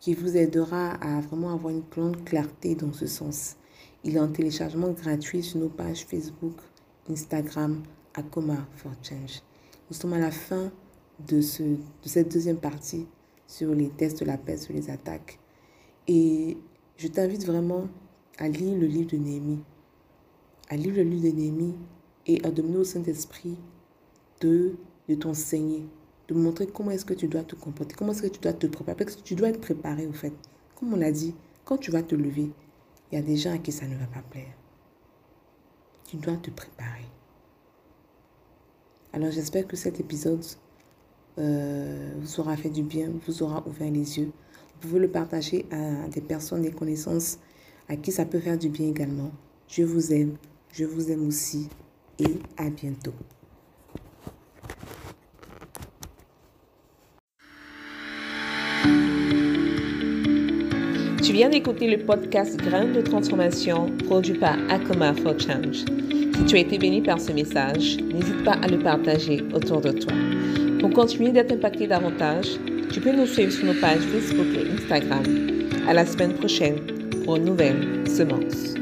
qui 0.00 0.14
vous 0.14 0.34
aidera 0.34 0.92
à 0.92 1.20
vraiment 1.20 1.52
avoir 1.52 1.74
une 1.74 1.82
grande 1.90 2.24
clarté 2.24 2.74
dans 2.74 2.92
ce 2.94 3.06
sens. 3.06 3.56
Il 4.02 4.16
est 4.16 4.20
en 4.20 4.28
téléchargement 4.28 4.92
gratuit 4.92 5.42
sur 5.42 5.60
nos 5.60 5.68
pages 5.68 6.06
Facebook, 6.06 6.56
Instagram, 7.10 7.82
Akoma 8.14 8.66
for 8.76 8.92
Change. 9.02 9.42
Nous 9.90 9.96
sommes 9.96 10.14
à 10.14 10.18
la 10.18 10.30
fin 10.30 10.72
de, 11.28 11.42
ce, 11.42 11.62
de 11.62 11.78
cette 12.06 12.32
deuxième 12.32 12.58
partie 12.58 13.06
sur 13.46 13.74
les 13.74 13.90
tests 13.90 14.20
de 14.20 14.24
la 14.24 14.38
paix, 14.38 14.56
sur 14.56 14.72
les 14.72 14.88
attaques. 14.88 15.38
Et 16.08 16.56
je 16.96 17.08
t'invite 17.08 17.44
vraiment 17.44 17.88
à 18.38 18.48
lire 18.48 18.78
le 18.78 18.86
livre 18.86 19.10
de 19.10 19.16
Néhémie. 19.18 19.62
À 20.74 20.76
lire 20.76 20.92
le 20.96 21.04
livre 21.04 21.30
de 21.30 21.36
Néhémie 21.36 21.76
et 22.26 22.44
à 22.44 22.50
demander 22.50 22.78
au 22.78 22.84
Saint-Esprit 22.84 23.56
de, 24.40 24.74
de 25.08 25.14
t'enseigner, 25.14 25.86
de 26.26 26.34
montrer 26.34 26.66
comment 26.66 26.90
est-ce 26.90 27.04
que 27.04 27.14
tu 27.14 27.28
dois 27.28 27.44
te 27.44 27.54
comporter, 27.54 27.94
comment 27.94 28.10
est-ce 28.10 28.22
que 28.22 28.26
tu 28.26 28.40
dois 28.40 28.54
te 28.54 28.66
préparer. 28.66 28.96
Parce 28.96 29.14
que 29.14 29.22
tu 29.22 29.36
dois 29.36 29.50
être 29.50 29.60
préparé, 29.60 30.08
au 30.08 30.12
fait. 30.12 30.32
Comme 30.74 30.92
on 30.92 30.96
l'a 30.96 31.12
dit, 31.12 31.32
quand 31.64 31.78
tu 31.78 31.92
vas 31.92 32.02
te 32.02 32.16
lever, 32.16 32.50
il 33.12 33.14
y 33.14 33.18
a 33.18 33.22
des 33.22 33.36
gens 33.36 33.54
à 33.54 33.58
qui 33.58 33.70
ça 33.70 33.86
ne 33.86 33.94
va 33.94 34.06
pas 34.06 34.22
plaire. 34.28 34.52
Tu 36.08 36.16
dois 36.16 36.38
te 36.38 36.50
préparer. 36.50 37.06
Alors 39.12 39.30
j'espère 39.30 39.68
que 39.68 39.76
cet 39.76 40.00
épisode 40.00 40.44
euh, 41.38 42.14
vous 42.18 42.40
aura 42.40 42.56
fait 42.56 42.70
du 42.70 42.82
bien, 42.82 43.12
vous 43.28 43.44
aura 43.44 43.64
ouvert 43.68 43.92
les 43.92 44.18
yeux. 44.18 44.32
Vous 44.72 44.88
pouvez 44.88 44.98
le 44.98 45.08
partager 45.08 45.66
à 45.70 46.08
des 46.08 46.20
personnes, 46.20 46.62
des 46.62 46.72
connaissances 46.72 47.38
à 47.88 47.94
qui 47.94 48.10
ça 48.10 48.24
peut 48.24 48.40
faire 48.40 48.58
du 48.58 48.70
bien 48.70 48.88
également. 48.88 49.30
Je 49.68 49.84
vous 49.84 50.12
aime, 50.12 50.36
je 50.76 50.84
vous 50.84 51.10
aime 51.10 51.26
aussi 51.28 51.68
et 52.18 52.38
à 52.56 52.68
bientôt. 52.68 53.14
Tu 61.22 61.32
viens 61.32 61.48
d'écouter 61.48 61.88
le 61.88 62.04
podcast 62.04 62.56
Graines 62.58 62.92
de 62.92 63.00
transformation 63.00 63.90
produit 64.06 64.38
par 64.38 64.56
Akoma 64.68 65.14
for 65.14 65.38
Change. 65.38 65.84
Si 66.36 66.44
tu 66.46 66.56
as 66.56 66.60
été 66.60 66.78
béni 66.78 67.00
par 67.00 67.20
ce 67.20 67.32
message, 67.32 67.96
n'hésite 67.98 68.44
pas 68.44 68.56
à 68.60 68.66
le 68.66 68.78
partager 68.78 69.42
autour 69.54 69.80
de 69.80 69.92
toi. 69.92 70.12
Pour 70.80 70.90
continuer 70.90 71.30
d'être 71.30 71.52
impacté 71.52 71.86
davantage, 71.86 72.48
tu 72.92 73.00
peux 73.00 73.12
nous 73.12 73.26
suivre 73.26 73.52
sur 73.52 73.64
nos 73.64 73.80
pages 73.80 74.02
Facebook 74.02 74.46
et 74.54 74.70
Instagram. 74.70 75.22
À 75.88 75.94
la 75.94 76.04
semaine 76.04 76.34
prochaine 76.34 76.78
pour 77.24 77.36
une 77.36 77.44
nouvelle 77.44 78.06
semence. 78.08 78.73